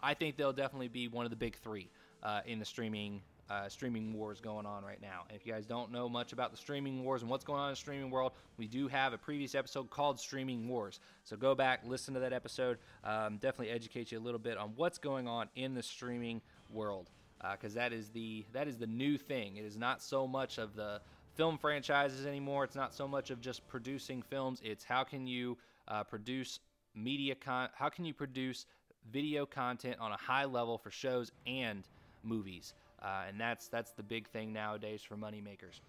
I 0.02 0.14
think 0.14 0.38
they'll 0.38 0.54
definitely 0.54 0.90
be 0.90 1.08
one 1.08 1.26
of 1.26 1.32
the 1.32 1.38
big 1.38 1.56
three 1.58 1.90
uh, 2.22 2.42
in 2.46 2.60
the 2.60 2.66
streaming 2.66 3.22
uh, 3.50 3.68
streaming 3.68 4.14
wars 4.14 4.40
going 4.40 4.66
on 4.66 4.84
right 4.84 5.02
now. 5.02 5.24
And 5.28 5.36
if 5.36 5.46
you 5.46 5.52
guys 5.52 5.66
don't 5.66 5.92
know 5.92 6.08
much 6.08 6.34
about 6.34 6.52
the 6.52 6.58
streaming 6.58 7.04
wars 7.04 7.22
and 7.22 7.30
what's 7.30 7.44
going 7.44 7.60
on 7.60 7.68
in 7.68 7.74
the 7.74 7.78
streaming 7.78 8.10
world, 8.10 8.32
we 8.58 8.68
do 8.68 8.88
have 8.88 9.14
a 9.14 9.18
previous 9.18 9.54
episode 9.54 9.90
called 9.90 10.20
Streaming 10.20 10.68
Wars. 10.68 11.02
So 11.26 11.36
go 11.36 11.54
back, 11.54 11.82
listen 11.86 12.14
to 12.14 12.20
that 12.22 12.34
episode. 12.34 12.78
Um, 13.04 13.38
definitely 13.38 13.70
educate 13.70 14.12
you 14.12 14.18
a 14.18 14.22
little 14.22 14.40
bit 14.40 14.58
on 14.58 14.72
what's 14.76 14.98
going 14.98 15.28
on 15.28 15.50
in 15.56 15.74
the 15.74 15.84
streaming 15.84 16.42
world 16.72 17.10
because 17.52 17.76
uh, 17.76 17.82
that 17.82 17.94
is 17.94 18.10
the 18.10 18.46
that 18.54 18.68
is 18.68 18.78
the 18.78 18.88
new 18.88 19.18
thing. 19.18 19.58
It 19.58 19.66
is 19.66 19.78
not 19.78 20.02
so 20.02 20.26
much 20.26 20.58
of 20.58 20.76
the 20.76 21.02
film 21.36 21.58
franchises 21.58 22.26
anymore. 22.26 22.64
It's 22.64 22.76
not 22.76 22.94
so 22.94 23.08
much 23.08 23.32
of 23.32 23.42
just 23.42 23.68
producing 23.68 24.22
films. 24.22 24.62
It's 24.64 24.84
how 24.84 25.04
can 25.04 25.28
you 25.28 25.58
uh, 25.88 26.04
produce 26.04 26.60
media 26.96 27.34
con 27.36 27.70
how 27.74 27.90
can 27.90 28.06
you 28.06 28.14
produce 28.14 28.68
video 29.12 29.46
content 29.46 29.98
on 30.00 30.12
a 30.12 30.18
high 30.18 30.46
level 30.46 30.78
for 30.78 30.92
shows 30.92 31.32
and 31.48 31.84
movies 32.24 32.76
uh, 33.04 33.24
and 33.28 33.40
that's 33.40 33.68
that's 33.68 33.92
the 33.92 34.04
big 34.04 34.28
thing 34.30 34.54
nowadays 34.54 35.02
for 35.02 35.16
moneymakers. 35.16 35.82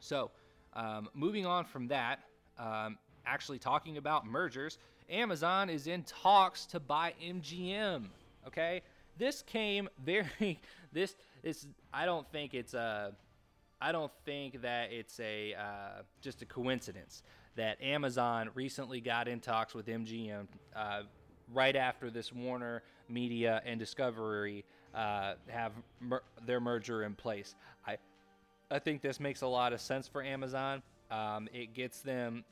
So, 0.00 0.30
um, 0.74 1.08
moving 1.14 1.44
on 1.44 1.64
from 1.64 1.88
that, 1.88 2.20
um, 2.58 2.98
actually 3.26 3.58
talking 3.58 3.98
about 3.98 4.26
mergers, 4.26 4.78
Amazon 5.10 5.68
is 5.68 5.86
in 5.86 6.02
talks 6.04 6.64
to 6.66 6.80
buy 6.80 7.12
MGM. 7.22 8.06
Okay, 8.46 8.82
this 9.18 9.42
came 9.42 9.88
very 10.04 10.58
this 10.92 11.14
this 11.42 11.66
I 11.92 12.06
don't 12.06 12.26
think 12.32 12.54
it's 12.54 12.74
a 12.74 13.12
I 13.80 13.92
don't 13.92 14.12
think 14.24 14.62
that 14.62 14.92
it's 14.92 15.20
a 15.20 15.54
uh, 15.54 16.02
just 16.20 16.42
a 16.42 16.46
coincidence 16.46 17.22
that 17.56 17.80
Amazon 17.82 18.50
recently 18.54 19.00
got 19.00 19.28
in 19.28 19.40
talks 19.40 19.74
with 19.74 19.86
MGM 19.86 20.46
uh, 20.74 21.02
right 21.52 21.76
after 21.76 22.10
this 22.10 22.32
Warner 22.32 22.82
Media 23.08 23.62
and 23.64 23.78
Discovery 23.78 24.64
uh, 24.94 25.34
have 25.48 25.72
mer- 26.00 26.22
their 26.44 26.60
merger 26.60 27.04
in 27.04 27.14
place. 27.14 27.54
I 27.86 27.98
I 28.70 28.78
think 28.78 29.00
this 29.00 29.20
makes 29.20 29.42
a 29.42 29.46
lot 29.46 29.72
of 29.72 29.80
sense 29.80 30.08
for 30.08 30.22
Amazon. 30.22 30.82
Um, 31.10 31.48
it 31.52 31.72
gets 31.72 32.00
them, 32.00 32.44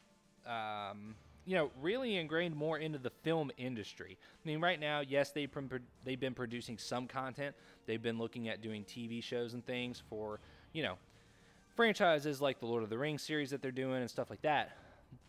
um, 0.46 1.14
you 1.44 1.56
know, 1.56 1.70
really 1.82 2.16
ingrained 2.16 2.56
more 2.56 2.78
into 2.78 2.98
the 2.98 3.10
film 3.22 3.50
industry. 3.58 4.16
I 4.20 4.48
mean, 4.48 4.60
right 4.60 4.80
now, 4.80 5.00
yes, 5.00 5.32
they've 5.32 5.52
been, 5.52 5.68
they've 6.04 6.18
been 6.18 6.34
producing 6.34 6.78
some 6.78 7.06
content. 7.06 7.54
They've 7.84 8.02
been 8.02 8.18
looking 8.18 8.48
at 8.48 8.62
doing 8.62 8.84
TV 8.84 9.22
shows 9.22 9.52
and 9.52 9.64
things 9.66 10.02
for, 10.08 10.40
you 10.72 10.82
know, 10.82 10.96
franchises 11.76 12.40
like 12.40 12.58
the 12.58 12.66
Lord 12.66 12.82
of 12.82 12.90
the 12.90 12.98
Rings 12.98 13.22
series 13.22 13.50
that 13.50 13.62
they're 13.62 13.70
doing 13.70 14.00
and 14.00 14.10
stuff 14.10 14.30
like 14.30 14.42
that. 14.42 14.76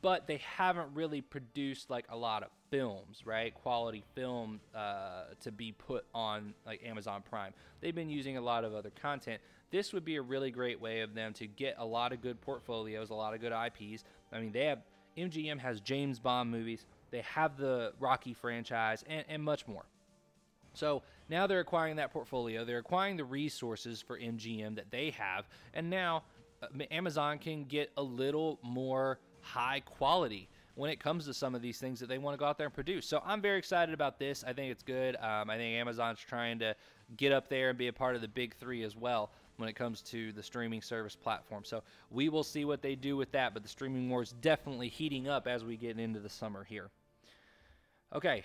But 0.02 0.28
they 0.28 0.38
haven't 0.38 0.90
really 0.94 1.22
produced 1.22 1.90
like 1.90 2.06
a 2.10 2.18
lot 2.18 2.44
of 2.44 2.50
films, 2.70 3.22
right? 3.26 3.54
Quality 3.54 4.04
film 4.16 4.60
uh, 4.74 5.26
to 5.42 5.52
be 5.52 5.72
put 5.72 6.06
on 6.14 6.54
like 6.66 6.82
Amazon 6.86 7.24
Prime. 7.28 7.54
They've 7.82 7.96
been 7.96 8.10
using 8.10 8.38
a 8.38 8.42
lot 8.42 8.64
of 8.64 8.74
other 8.74 8.92
content. 9.02 9.42
This 9.70 9.94
would 9.94 10.06
be 10.06 10.16
a 10.16 10.22
really 10.22 10.50
great 10.50 10.80
way 10.80 11.02
of 11.02 11.14
them 11.14 11.34
to 11.34 11.48
get 11.48 11.76
a 11.78 11.86
lot 11.86 12.14
of 12.14 12.22
good 12.22 12.40
portfolios, 12.42 13.10
a 13.10 13.14
lot 13.14 13.34
of 13.34 13.42
good 13.42 13.52
IPs. 13.52 14.04
I 14.32 14.40
mean, 14.40 14.52
they 14.52 14.66
have 14.66 14.80
MGM 15.18 15.60
has 15.60 15.82
James 15.82 16.20
Bond 16.20 16.52
movies, 16.52 16.86
they 17.12 17.22
have 17.22 17.58
the 17.58 17.94
Rocky 18.00 18.34
franchise, 18.34 19.04
and, 19.08 19.26
and 19.28 19.44
much 19.44 19.68
more. 19.68 19.86
So 20.74 21.02
now 21.28 21.48
they're 21.48 21.60
acquiring 21.60 21.96
that 21.96 22.14
portfolio. 22.14 22.64
They're 22.64 22.78
acquiring 22.78 23.18
the 23.18 23.24
resources 23.24 24.02
for 24.02 24.20
MGM 24.20 24.76
that 24.76 24.92
they 24.92 25.10
have, 25.12 25.48
and 25.74 25.90
now 25.90 26.24
Amazon 26.92 27.40
can 27.40 27.64
get 27.66 27.92
a 27.98 28.04
little 28.04 28.60
more 28.64 29.20
high 29.42 29.82
quality 29.82 30.50
when 30.76 30.92
it 30.92 31.00
comes 31.00 31.26
to 31.26 31.34
some 31.34 31.56
of 31.56 31.62
these 31.62 31.80
things 31.80 32.00
that 32.00 32.08
they 32.08 32.20
want 32.20 32.36
to 32.36 32.38
go 32.38 32.46
out 32.46 32.58
there 32.58 32.68
and 32.68 32.74
produce. 32.74 33.08
So 33.08 33.22
I'm 33.26 33.42
very 33.42 33.58
excited 33.58 33.94
about 33.94 34.20
this. 34.20 34.44
I 34.46 34.54
think 34.54 34.72
it's 34.72 34.84
good. 34.84 35.16
Um, 35.16 35.50
I 35.50 35.58
think 35.58 35.76
Amazon's 35.76 36.20
trying 36.20 36.60
to 36.60 36.76
get 37.16 37.32
up 37.32 37.50
there 37.50 37.70
and 37.70 37.78
be 37.78 37.88
a 37.88 37.94
part 37.94 38.16
of 38.16 38.22
the 38.22 38.28
big 38.28 38.56
three 38.56 38.84
as 38.84 38.96
well 38.96 39.32
when 39.58 39.68
it 39.68 39.74
comes 39.74 40.02
to 40.04 40.32
the 40.34 40.44
streaming 40.44 40.84
service 40.84 41.16
platform. 41.16 41.64
So 41.66 41.82
we 42.12 42.30
will 42.30 42.44
see 42.44 42.64
what 42.64 42.84
they 42.84 42.96
do 42.96 43.18
with 43.18 43.32
that, 43.32 43.56
but 43.56 43.64
the 43.64 43.70
streaming 43.70 44.08
war 44.08 44.22
is 44.22 44.34
definitely 44.34 44.88
heating 44.88 45.28
up 45.28 45.48
as 45.48 45.64
we 45.64 45.78
get 45.78 45.98
into 45.98 46.20
the 46.20 46.30
summer 46.30 46.64
here. 46.64 46.90
Okay, 48.14 48.44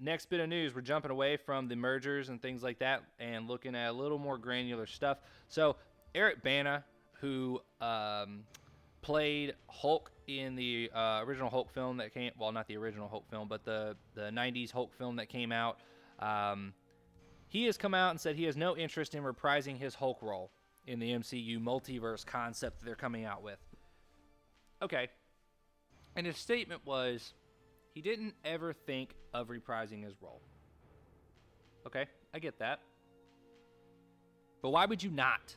next 0.00 0.30
bit 0.30 0.40
of 0.40 0.48
news 0.48 0.74
we're 0.74 0.80
jumping 0.80 1.10
away 1.10 1.36
from 1.36 1.68
the 1.68 1.76
mergers 1.76 2.30
and 2.30 2.40
things 2.40 2.62
like 2.62 2.78
that 2.78 3.02
and 3.20 3.46
looking 3.46 3.76
at 3.76 3.90
a 3.90 3.92
little 3.92 4.18
more 4.18 4.38
granular 4.38 4.86
stuff. 4.86 5.18
So 5.48 5.76
Eric 6.14 6.42
Bana, 6.42 6.82
who 7.22 7.60
um, 7.80 8.40
played 9.00 9.54
Hulk 9.68 10.10
in 10.26 10.56
the 10.56 10.90
uh, 10.94 11.22
original 11.24 11.48
Hulk 11.48 11.70
film 11.70 11.96
that 11.98 12.12
came. 12.12 12.32
Well, 12.38 12.52
not 12.52 12.66
the 12.66 12.76
original 12.76 13.08
Hulk 13.08 13.30
film, 13.30 13.48
but 13.48 13.64
the 13.64 13.96
the 14.14 14.22
'90s 14.22 14.70
Hulk 14.72 14.92
film 14.92 15.16
that 15.16 15.28
came 15.28 15.52
out. 15.52 15.78
Um, 16.18 16.74
he 17.48 17.64
has 17.66 17.78
come 17.78 17.94
out 17.94 18.10
and 18.10 18.20
said 18.20 18.34
he 18.36 18.44
has 18.44 18.56
no 18.56 18.76
interest 18.76 19.14
in 19.14 19.22
reprising 19.22 19.78
his 19.78 19.94
Hulk 19.94 20.20
role 20.20 20.50
in 20.86 20.98
the 20.98 21.12
MCU 21.12 21.62
multiverse 21.62 22.26
concept 22.26 22.80
that 22.80 22.86
they're 22.86 22.96
coming 22.96 23.24
out 23.24 23.42
with. 23.42 23.58
Okay, 24.82 25.08
and 26.16 26.26
his 26.26 26.36
statement 26.36 26.80
was 26.84 27.34
he 27.94 28.02
didn't 28.02 28.34
ever 28.44 28.72
think 28.72 29.14
of 29.32 29.48
reprising 29.48 30.02
his 30.02 30.14
role. 30.20 30.42
Okay, 31.86 32.06
I 32.34 32.40
get 32.40 32.58
that. 32.58 32.80
But 34.60 34.70
why 34.70 34.86
would 34.86 35.02
you 35.02 35.10
not? 35.10 35.56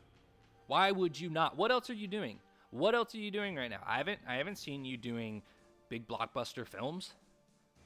Why 0.67 0.91
would 0.91 1.19
you 1.19 1.30
not? 1.30 1.58
What 1.58 1.71
else 1.71 1.89
are 1.89 1.95
you 1.95 2.08
doing? 2.08 2.39
What 2.71 2.95
else 2.95 3.13
are 3.15 3.19
you 3.19 3.32
doing 3.32 3.56
right 3.56 3.69
now? 3.69 3.82
I 3.86 3.97
haven't 3.97 4.19
I 4.28 4.36
haven't 4.36 4.58
seen 4.58 4.84
you 4.84 4.97
doing 4.97 5.41
big 5.89 6.08
blockbuster 6.08 6.67
films. 6.67 7.13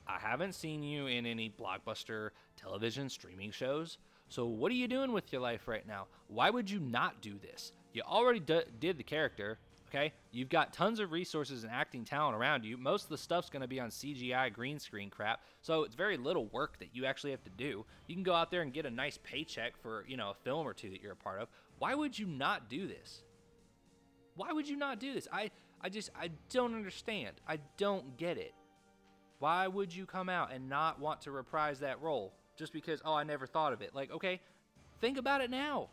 I 0.08 0.18
haven't 0.20 0.54
seen 0.54 0.82
you 0.82 1.08
in 1.08 1.26
any 1.26 1.50
blockbuster 1.50 2.32
television 2.56 3.10
streaming 3.10 3.52
shows. 3.52 3.98
So 4.28 4.46
what 4.46 4.72
are 4.72 4.76
you 4.76 4.88
doing 4.88 5.12
with 5.12 5.32
your 5.32 5.42
life 5.42 5.68
right 5.68 5.88
now? 5.88 6.08
Why 6.28 6.50
would 6.50 6.70
you 6.70 6.80
not 6.80 7.22
do 7.22 7.38
this? 7.40 7.74
You 7.94 8.04
already 8.04 8.40
d- 8.40 8.62
did 8.80 8.98
the 8.98 9.04
character, 9.04 9.58
okay? 9.90 10.14
You've 10.32 10.50
got 10.50 10.74
tons 10.74 11.00
of 11.00 11.12
resources 11.12 11.64
and 11.64 11.72
acting 11.72 12.06
talent 12.06 12.36
around 12.36 12.64
you. 12.64 12.78
Most 12.78 13.04
of 13.04 13.10
the 13.10 13.18
stuff's 13.18 13.50
going 13.50 13.62
to 13.62 13.68
be 13.68 13.80
on 13.80 13.90
CGI 13.90 14.54
green 14.54 14.80
screen 14.80 15.10
crap. 15.10 15.42
So 15.62 15.84
it's 15.84 15.96
very 15.96 16.18
little 16.18 16.46
work 16.48 16.80
that 16.80 16.90
you 16.94 17.06
actually 17.06 17.32
have 17.32 17.44
to 17.44 17.50
do. 17.52 17.86
You 18.08 18.16
can 18.16 18.24
go 18.24 18.36
out 18.36 18.52
there 18.52 18.62
and 18.62 18.72
get 18.74 18.86
a 18.86 18.92
nice 18.92 19.18
paycheck 19.24 19.78
for, 19.82 20.06
you 20.08 20.18
know, 20.18 20.30
a 20.32 20.36
film 20.36 20.68
or 20.68 20.74
two 20.74 20.90
that 20.92 21.02
you're 21.02 21.14
a 21.14 21.16
part 21.16 21.42
of. 21.42 21.50
Why 21.80 21.96
would 21.96 22.20
you 22.20 22.28
not 22.28 22.70
do 22.70 22.88
this? 22.88 23.24
Why 24.36 24.52
would 24.52 24.68
you 24.68 24.76
not 24.78 25.00
do 25.00 25.14
this? 25.14 25.28
I, 25.32 25.50
I 25.82 25.90
just, 25.90 26.12
I 26.20 26.30
don't 26.50 26.76
understand. 26.76 27.42
I 27.48 27.60
don't 27.78 28.18
get 28.18 28.38
it. 28.38 28.54
Why 29.40 29.68
would 29.68 29.96
you 29.96 30.06
come 30.06 30.30
out 30.30 30.52
and 30.54 30.70
not 30.70 31.00
want 31.00 31.22
to 31.22 31.32
reprise 31.32 31.80
that 31.80 32.02
role 32.02 32.34
just 32.58 32.74
because, 32.74 33.02
oh, 33.06 33.14
I 33.14 33.24
never 33.24 33.48
thought 33.48 33.72
of 33.74 33.82
it? 33.82 33.96
Like, 33.96 34.12
okay, 34.12 34.42
think 35.00 35.18
about 35.18 35.42
it 35.42 35.50
now. 35.50 35.90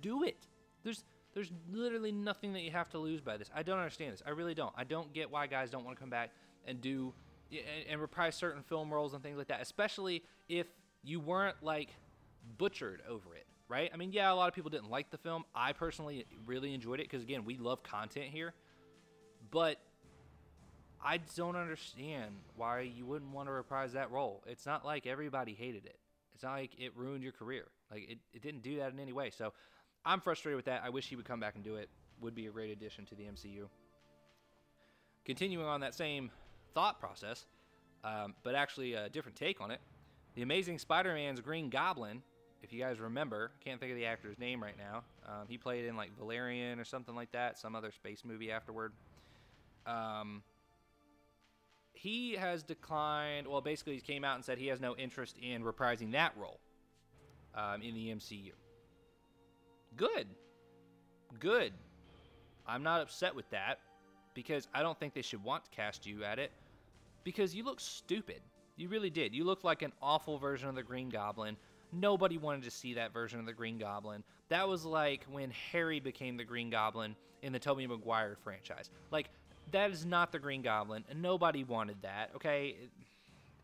Do 0.00 0.24
it. 0.24 0.46
There's, 0.82 1.04
there's 1.34 1.52
literally 1.70 2.12
nothing 2.12 2.54
that 2.54 2.62
you 2.62 2.70
have 2.70 2.88
to 2.90 2.98
lose 2.98 3.20
by 3.20 3.36
this. 3.36 3.50
I 3.54 3.62
don't 3.62 3.78
understand 3.78 4.14
this. 4.14 4.22
I 4.26 4.30
really 4.30 4.54
don't. 4.54 4.72
I 4.76 4.84
don't 4.84 5.12
get 5.12 5.30
why 5.30 5.46
guys 5.46 5.70
don't 5.70 5.84
want 5.84 5.96
to 5.96 6.00
come 6.00 6.10
back 6.10 6.30
and 6.66 6.80
do 6.80 7.12
and, 7.50 7.60
and 7.90 8.00
reprise 8.00 8.34
certain 8.34 8.62
film 8.62 8.92
roles 8.92 9.14
and 9.14 9.22
things 9.22 9.38
like 9.38 9.48
that, 9.48 9.60
especially 9.60 10.22
if 10.48 10.66
you 11.02 11.20
weren't 11.20 11.56
like 11.62 11.90
butchered 12.58 13.02
over 13.08 13.34
it 13.34 13.37
right? 13.68 13.90
I 13.92 13.96
mean, 13.96 14.12
yeah, 14.12 14.32
a 14.32 14.34
lot 14.34 14.48
of 14.48 14.54
people 14.54 14.70
didn't 14.70 14.90
like 14.90 15.10
the 15.10 15.18
film. 15.18 15.44
I 15.54 15.72
personally 15.72 16.26
really 16.46 16.74
enjoyed 16.74 17.00
it 17.00 17.04
because, 17.04 17.22
again, 17.22 17.44
we 17.44 17.56
love 17.56 17.82
content 17.82 18.26
here. 18.26 18.54
But 19.50 19.78
I 21.04 21.18
don't 21.36 21.56
understand 21.56 22.34
why 22.56 22.80
you 22.80 23.06
wouldn't 23.06 23.32
want 23.32 23.48
to 23.48 23.52
reprise 23.52 23.92
that 23.92 24.10
role. 24.10 24.42
It's 24.46 24.66
not 24.66 24.84
like 24.84 25.06
everybody 25.06 25.54
hated 25.54 25.86
it. 25.86 25.98
It's 26.34 26.42
not 26.42 26.52
like 26.52 26.72
it 26.78 26.96
ruined 26.96 27.22
your 27.22 27.32
career. 27.32 27.66
Like 27.90 28.08
it, 28.08 28.18
it 28.32 28.42
didn't 28.42 28.62
do 28.62 28.78
that 28.78 28.92
in 28.92 29.00
any 29.00 29.12
way. 29.12 29.30
So 29.30 29.52
I'm 30.04 30.20
frustrated 30.20 30.56
with 30.56 30.66
that. 30.66 30.82
I 30.84 30.90
wish 30.90 31.08
he 31.08 31.16
would 31.16 31.24
come 31.24 31.40
back 31.40 31.54
and 31.54 31.64
do 31.64 31.76
it. 31.76 31.88
Would 32.20 32.34
be 32.34 32.46
a 32.46 32.50
great 32.50 32.70
addition 32.70 33.06
to 33.06 33.14
the 33.14 33.24
MCU. 33.24 33.68
Continuing 35.24 35.66
on 35.66 35.80
that 35.80 35.94
same 35.94 36.30
thought 36.74 36.98
process, 36.98 37.46
um, 38.02 38.34
but 38.42 38.54
actually 38.54 38.94
a 38.94 39.08
different 39.08 39.36
take 39.36 39.60
on 39.60 39.70
it. 39.70 39.80
The 40.34 40.42
Amazing 40.42 40.78
Spider-Man's 40.78 41.40
Green 41.40 41.70
Goblin 41.70 42.22
if 42.62 42.72
you 42.72 42.80
guys 42.80 42.98
remember, 42.98 43.50
can't 43.64 43.80
think 43.80 43.92
of 43.92 43.96
the 43.96 44.06
actor's 44.06 44.38
name 44.38 44.62
right 44.62 44.76
now. 44.76 45.02
Um, 45.26 45.46
he 45.48 45.56
played 45.58 45.84
in 45.84 45.96
like 45.96 46.16
Valerian 46.18 46.80
or 46.80 46.84
something 46.84 47.14
like 47.14 47.30
that, 47.32 47.58
some 47.58 47.74
other 47.74 47.92
space 47.92 48.22
movie 48.24 48.50
afterward. 48.50 48.92
Um, 49.86 50.42
he 51.92 52.34
has 52.34 52.62
declined. 52.62 53.46
Well, 53.46 53.60
basically, 53.60 53.94
he 53.94 54.00
came 54.00 54.24
out 54.24 54.36
and 54.36 54.44
said 54.44 54.58
he 54.58 54.68
has 54.68 54.80
no 54.80 54.96
interest 54.96 55.36
in 55.42 55.62
reprising 55.62 56.12
that 56.12 56.32
role 56.36 56.60
um, 57.54 57.82
in 57.82 57.94
the 57.94 58.08
MCU. 58.08 58.52
Good. 59.96 60.26
Good. 61.40 61.72
I'm 62.66 62.82
not 62.82 63.00
upset 63.00 63.34
with 63.34 63.48
that 63.50 63.80
because 64.34 64.68
I 64.74 64.82
don't 64.82 64.98
think 64.98 65.14
they 65.14 65.22
should 65.22 65.42
want 65.42 65.64
to 65.64 65.70
cast 65.70 66.06
you 66.06 66.22
at 66.22 66.38
it 66.38 66.52
because 67.24 67.54
you 67.54 67.64
look 67.64 67.80
stupid. 67.80 68.40
You 68.76 68.88
really 68.88 69.10
did. 69.10 69.34
You 69.34 69.44
look 69.44 69.64
like 69.64 69.82
an 69.82 69.92
awful 70.00 70.38
version 70.38 70.68
of 70.68 70.74
the 70.74 70.82
Green 70.82 71.08
Goblin 71.08 71.56
Nobody 71.92 72.38
wanted 72.38 72.64
to 72.64 72.70
see 72.70 72.94
that 72.94 73.12
version 73.12 73.40
of 73.40 73.46
the 73.46 73.52
Green 73.52 73.78
Goblin. 73.78 74.22
That 74.48 74.68
was 74.68 74.84
like 74.84 75.24
when 75.30 75.50
Harry 75.72 76.00
became 76.00 76.36
the 76.36 76.44
Green 76.44 76.70
Goblin 76.70 77.16
in 77.42 77.52
the 77.52 77.58
Tobey 77.58 77.86
Maguire 77.86 78.36
franchise. 78.42 78.90
Like 79.10 79.30
that 79.72 79.90
is 79.90 80.04
not 80.04 80.32
the 80.32 80.38
Green 80.38 80.62
Goblin, 80.62 81.04
and 81.10 81.22
nobody 81.22 81.64
wanted 81.64 82.02
that. 82.02 82.30
Okay, 82.36 82.76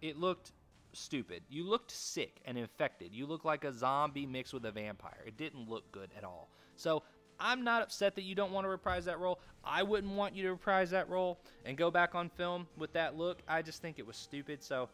it, 0.01 0.09
it 0.09 0.17
looked 0.19 0.53
stupid. 0.93 1.43
You 1.49 1.65
looked 1.65 1.91
sick 1.91 2.41
and 2.45 2.57
infected. 2.57 3.13
You 3.13 3.27
looked 3.27 3.45
like 3.45 3.65
a 3.65 3.73
zombie 3.73 4.27
mixed 4.27 4.55
with 4.55 4.65
a 4.65 4.71
vampire. 4.71 5.23
It 5.27 5.37
didn't 5.37 5.69
look 5.69 5.91
good 5.93 6.11
at 6.17 6.25
all. 6.25 6.49
So 6.77 7.03
I'm 7.41 7.65
not 7.65 7.83
upset 7.83 8.15
that 8.15 8.23
you 8.23 8.35
don't 8.35 8.53
want 8.53 8.65
to 8.65 8.69
reprise 8.69 9.05
that 9.07 9.19
role. 9.19 9.41
I 9.65 9.83
wouldn't 9.83 10.13
want 10.15 10.35
you 10.35 10.45
to 10.45 10.51
reprise 10.51 10.91
that 10.91 11.09
role 11.09 11.41
and 11.65 11.77
go 11.77 11.91
back 11.91 12.15
on 12.15 12.29
film 12.29 12.67
with 12.77 12.93
that 12.93 13.17
look. 13.17 13.43
I 13.49 13.63
just 13.63 13.83
think 13.83 13.99
it 13.99 14.07
was 14.07 14.17
stupid. 14.17 14.63
So 14.63 14.89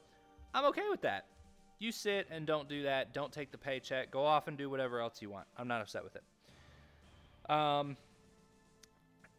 I'm 0.55 0.65
okay 0.67 0.89
with 0.91 1.03
that. 1.03 1.27
You 1.81 1.93
sit 1.93 2.29
and 2.31 2.47
don't 2.47 2.69
do 2.69 2.83
that. 2.83 3.15
Don't 3.15 3.33
take 3.33 3.51
the 3.51 3.59
paycheck. 3.59 4.11
Go 4.11 4.23
off 4.25 4.49
and 4.49 4.59
do 4.59 4.69
whatever 4.69 5.01
else 5.01 5.23
you 5.23 5.31
want. 5.31 5.47
I'm 5.57 5.67
not 5.67 5.81
upset 5.81 6.05
with 6.05 6.15
it. 6.15 7.51
Um, 7.51 7.97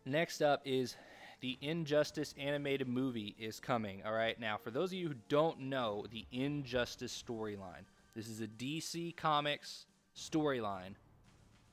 next 0.06 0.42
up 0.42 0.64
is 0.66 0.96
the 1.42 1.56
Injustice 1.62 2.34
animated 2.40 2.88
movie 2.88 3.36
is 3.38 3.60
coming. 3.60 4.02
All 4.04 4.14
right. 4.14 4.40
Now, 4.40 4.58
for 4.58 4.72
those 4.72 4.90
of 4.90 4.94
you 4.94 5.10
who 5.10 5.14
don't 5.30 5.60
know 5.60 6.06
the 6.12 6.26
Injustice 6.32 7.24
storyline, 7.28 7.86
this 8.16 8.28
is 8.28 8.42
a 8.42 8.48
DC 8.48 9.16
Comics 9.16 9.86
storyline. 10.18 10.96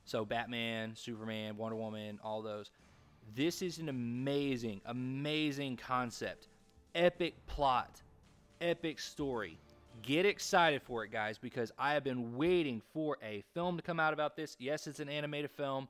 So, 0.05 0.27
Batman, 0.27 0.95
Superman, 0.95 1.57
Wonder 1.57 1.77
Woman, 1.77 2.21
all 2.23 2.43
those. 2.43 2.71
This 3.35 3.63
is 3.63 3.79
an 3.79 3.89
amazing, 3.89 4.83
amazing 4.85 5.79
concept. 5.79 6.49
Epic 6.95 7.35
plot, 7.47 8.03
epic 8.61 8.99
story. 8.99 9.59
Get 10.03 10.27
excited 10.27 10.83
for 10.83 11.05
it, 11.05 11.11
guys, 11.11 11.39
because 11.39 11.73
I 11.79 11.95
have 11.95 12.05
been 12.05 12.37
waiting 12.37 12.81
for 12.93 13.19
a 13.23 13.43
film 13.55 13.77
to 13.77 13.83
come 13.83 14.01
out 14.01 14.13
about 14.13 14.37
this. 14.37 14.57
Yes, 14.59 14.87
it's 14.87 15.01
an 15.01 15.09
animated 15.09 15.51
film. 15.51 15.89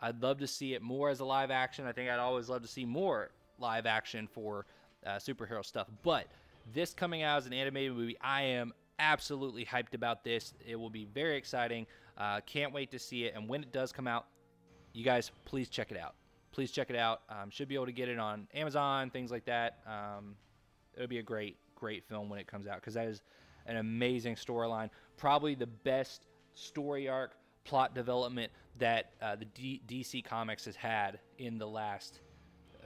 I'd 0.00 0.22
love 0.22 0.38
to 0.38 0.46
see 0.46 0.74
it 0.74 0.82
more 0.82 1.08
as 1.10 1.20
a 1.20 1.24
live 1.24 1.50
action. 1.50 1.86
I 1.86 1.92
think 1.92 2.08
I'd 2.10 2.18
always 2.18 2.48
love 2.48 2.62
to 2.62 2.68
see 2.68 2.84
more 2.84 3.30
live 3.58 3.86
action 3.86 4.28
for 4.28 4.66
uh, 5.04 5.16
superhero 5.16 5.64
stuff. 5.64 5.88
But 6.02 6.26
this 6.72 6.94
coming 6.94 7.22
out 7.22 7.38
as 7.38 7.46
an 7.46 7.52
animated 7.52 7.94
movie, 7.94 8.16
I 8.20 8.42
am 8.42 8.72
absolutely 8.98 9.64
hyped 9.64 9.94
about 9.94 10.24
this. 10.24 10.54
It 10.64 10.76
will 10.76 10.90
be 10.90 11.06
very 11.06 11.36
exciting. 11.36 11.86
Uh, 12.16 12.40
can't 12.46 12.72
wait 12.72 12.90
to 12.90 12.98
see 12.98 13.24
it. 13.24 13.34
And 13.34 13.48
when 13.48 13.62
it 13.62 13.72
does 13.72 13.92
come 13.92 14.06
out, 14.06 14.26
you 14.92 15.04
guys, 15.04 15.30
please 15.44 15.68
check 15.68 15.90
it 15.90 15.96
out. 15.96 16.14
Please 16.52 16.70
check 16.70 16.90
it 16.90 16.96
out. 16.96 17.22
Um, 17.28 17.50
should 17.50 17.68
be 17.68 17.74
able 17.74 17.86
to 17.86 17.92
get 17.92 18.08
it 18.08 18.18
on 18.18 18.48
Amazon, 18.54 19.10
things 19.10 19.30
like 19.30 19.44
that. 19.46 19.78
Um, 19.86 20.34
it'll 20.96 21.08
be 21.08 21.18
a 21.18 21.22
great, 21.22 21.56
great 21.78 22.04
film 22.04 22.28
when 22.28 22.38
it 22.38 22.46
comes 22.46 22.66
out 22.66 22.76
because 22.76 22.94
that 22.94 23.06
is 23.06 23.22
an 23.66 23.76
amazing 23.76 24.34
storyline. 24.34 24.90
Probably 25.16 25.54
the 25.54 25.66
best 25.66 26.26
story 26.54 27.08
arc, 27.08 27.36
plot 27.64 27.94
development 27.94 28.50
that 28.78 29.12
uh, 29.22 29.36
the 29.36 29.44
D- 29.44 29.82
DC 29.86 30.24
Comics 30.24 30.64
has 30.64 30.76
had 30.76 31.18
in 31.38 31.58
the 31.58 31.66
last 31.66 32.20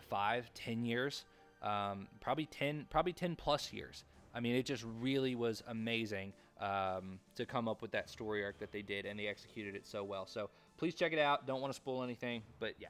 five, 0.08 0.52
ten 0.54 0.84
years. 0.84 1.24
Um, 1.62 2.08
probably 2.20 2.46
ten, 2.46 2.86
probably 2.90 3.12
ten 3.12 3.36
plus 3.36 3.72
years. 3.72 4.04
I 4.34 4.40
mean, 4.40 4.56
it 4.56 4.66
just 4.66 4.84
really 5.00 5.34
was 5.34 5.62
amazing 5.68 6.32
um, 6.60 7.18
to 7.36 7.46
come 7.46 7.68
up 7.68 7.82
with 7.82 7.92
that 7.92 8.08
story 8.10 8.44
arc 8.44 8.58
that 8.58 8.72
they 8.72 8.82
did, 8.82 9.06
and 9.06 9.18
they 9.18 9.26
executed 9.26 9.74
it 9.74 9.86
so 9.86 10.02
well. 10.04 10.26
So 10.26 10.50
please 10.76 10.94
check 10.94 11.12
it 11.12 11.18
out. 11.18 11.46
Don't 11.46 11.60
want 11.60 11.72
to 11.72 11.76
spoil 11.76 12.02
anything, 12.02 12.42
but 12.58 12.74
yeah. 12.78 12.88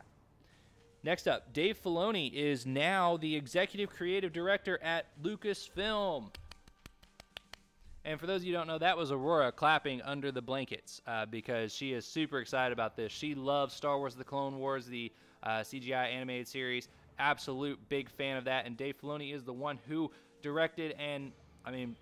Next 1.05 1.27
up, 1.27 1.53
Dave 1.53 1.83
Filoni 1.83 2.33
is 2.33 2.65
now 2.65 3.17
the 3.17 3.35
executive 3.35 3.91
creative 3.91 4.33
director 4.33 4.79
at 4.83 5.07
Lucasfilm. 5.21 6.33
And 8.05 8.21
for 8.21 8.27
those 8.27 8.43
of 8.43 8.47
you 8.47 8.53
who 8.53 8.59
don't 8.59 8.69
know, 8.69 8.79
that 8.79 8.97
was 8.97 9.11
Aurora 9.11 9.51
clapping 9.51 10.01
under 10.03 10.31
the 10.31 10.43
blankets 10.43 11.01
uh, 11.07 11.27
because 11.27 11.75
she 11.75 11.93
is 11.93 12.05
super 12.05 12.39
excited 12.39 12.73
about 12.73 12.97
this. 12.97 13.11
She 13.11 13.35
loves 13.35 13.75
Star 13.75 13.99
Wars 13.99 14.15
The 14.15 14.25
Clone 14.25 14.59
Wars, 14.59 14.87
the 14.87 15.13
uh, 15.43 15.61
CGI 15.61 16.13
animated 16.13 16.47
series. 16.47 16.89
Absolute 17.19 17.81
big 17.89 18.09
fan 18.09 18.37
of 18.37 18.45
that. 18.45 18.67
And 18.67 18.77
Dave 18.77 18.97
Filoni 19.01 19.35
is 19.35 19.43
the 19.43 19.53
one 19.53 19.81
who 19.89 20.11
directed 20.41 20.95
and, 20.99 21.33
I 21.65 21.73
mean, 21.73 21.97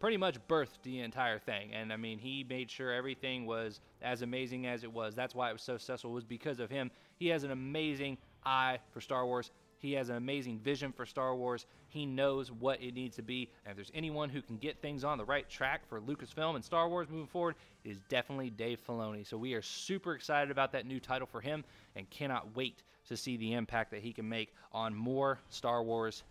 pretty 0.00 0.16
much 0.16 0.38
birthed 0.48 0.82
the 0.82 1.00
entire 1.00 1.38
thing. 1.38 1.72
And 1.74 1.92
I 1.92 1.96
mean, 1.96 2.18
he 2.18 2.44
made 2.48 2.70
sure 2.70 2.92
everything 2.92 3.46
was 3.46 3.80
as 4.00 4.22
amazing 4.22 4.66
as 4.66 4.84
it 4.84 4.92
was. 4.92 5.14
That's 5.14 5.34
why 5.34 5.50
it 5.50 5.52
was 5.52 5.62
so 5.62 5.76
successful, 5.76 6.12
was 6.12 6.24
because 6.24 6.60
of 6.60 6.70
him. 6.70 6.90
He 7.16 7.28
has 7.28 7.44
an 7.44 7.50
amazing 7.50 8.18
eye 8.44 8.78
for 8.92 9.00
Star 9.00 9.26
Wars. 9.26 9.50
He 9.78 9.92
has 9.92 10.08
an 10.08 10.16
amazing 10.16 10.58
vision 10.58 10.92
for 10.92 11.06
Star 11.06 11.36
Wars. 11.36 11.66
He 11.86 12.04
knows 12.04 12.50
what 12.50 12.82
it 12.82 12.94
needs 12.94 13.16
to 13.16 13.22
be. 13.22 13.50
And 13.64 13.70
if 13.70 13.76
there's 13.76 13.92
anyone 13.94 14.28
who 14.28 14.42
can 14.42 14.56
get 14.58 14.82
things 14.82 15.04
on 15.04 15.18
the 15.18 15.24
right 15.24 15.48
track 15.48 15.88
for 15.88 16.00
Lucasfilm 16.00 16.56
and 16.56 16.64
Star 16.64 16.88
Wars 16.88 17.08
moving 17.08 17.28
forward, 17.28 17.54
it 17.84 17.90
is 17.90 18.00
definitely 18.08 18.50
Dave 18.50 18.80
Filoni. 18.86 19.26
So 19.26 19.36
we 19.36 19.54
are 19.54 19.62
super 19.62 20.14
excited 20.14 20.50
about 20.50 20.72
that 20.72 20.84
new 20.84 20.98
title 20.98 21.28
for 21.30 21.40
him 21.40 21.64
and 21.94 22.10
cannot 22.10 22.56
wait 22.56 22.82
to 23.08 23.16
see 23.16 23.36
the 23.36 23.54
impact 23.54 23.92
that 23.92 24.02
he 24.02 24.12
can 24.12 24.28
make 24.28 24.52
on 24.72 24.94
more 24.94 25.38
Star 25.48 25.82
Wars 25.82 26.24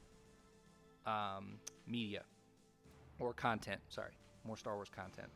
um, 1.05 1.57
media 1.87 2.23
or 3.19 3.33
content. 3.33 3.79
Sorry, 3.89 4.11
more 4.45 4.57
Star 4.57 4.75
Wars 4.75 4.89
content. 4.93 5.29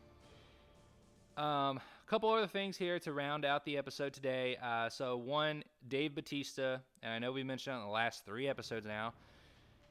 Um, 1.37 1.79
couple 2.11 2.29
other 2.29 2.45
things 2.45 2.75
here 2.75 2.99
to 2.99 3.13
round 3.13 3.45
out 3.45 3.63
the 3.63 3.77
episode 3.77 4.11
today. 4.11 4.57
Uh, 4.61 4.89
so 4.89 5.15
one, 5.15 5.63
Dave 5.87 6.13
Bautista, 6.13 6.81
and 7.01 7.13
I 7.13 7.19
know 7.19 7.31
we 7.31 7.41
mentioned 7.41 7.77
in 7.77 7.83
the 7.83 7.87
last 7.87 8.25
three 8.25 8.49
episodes 8.49 8.85
now, 8.85 9.13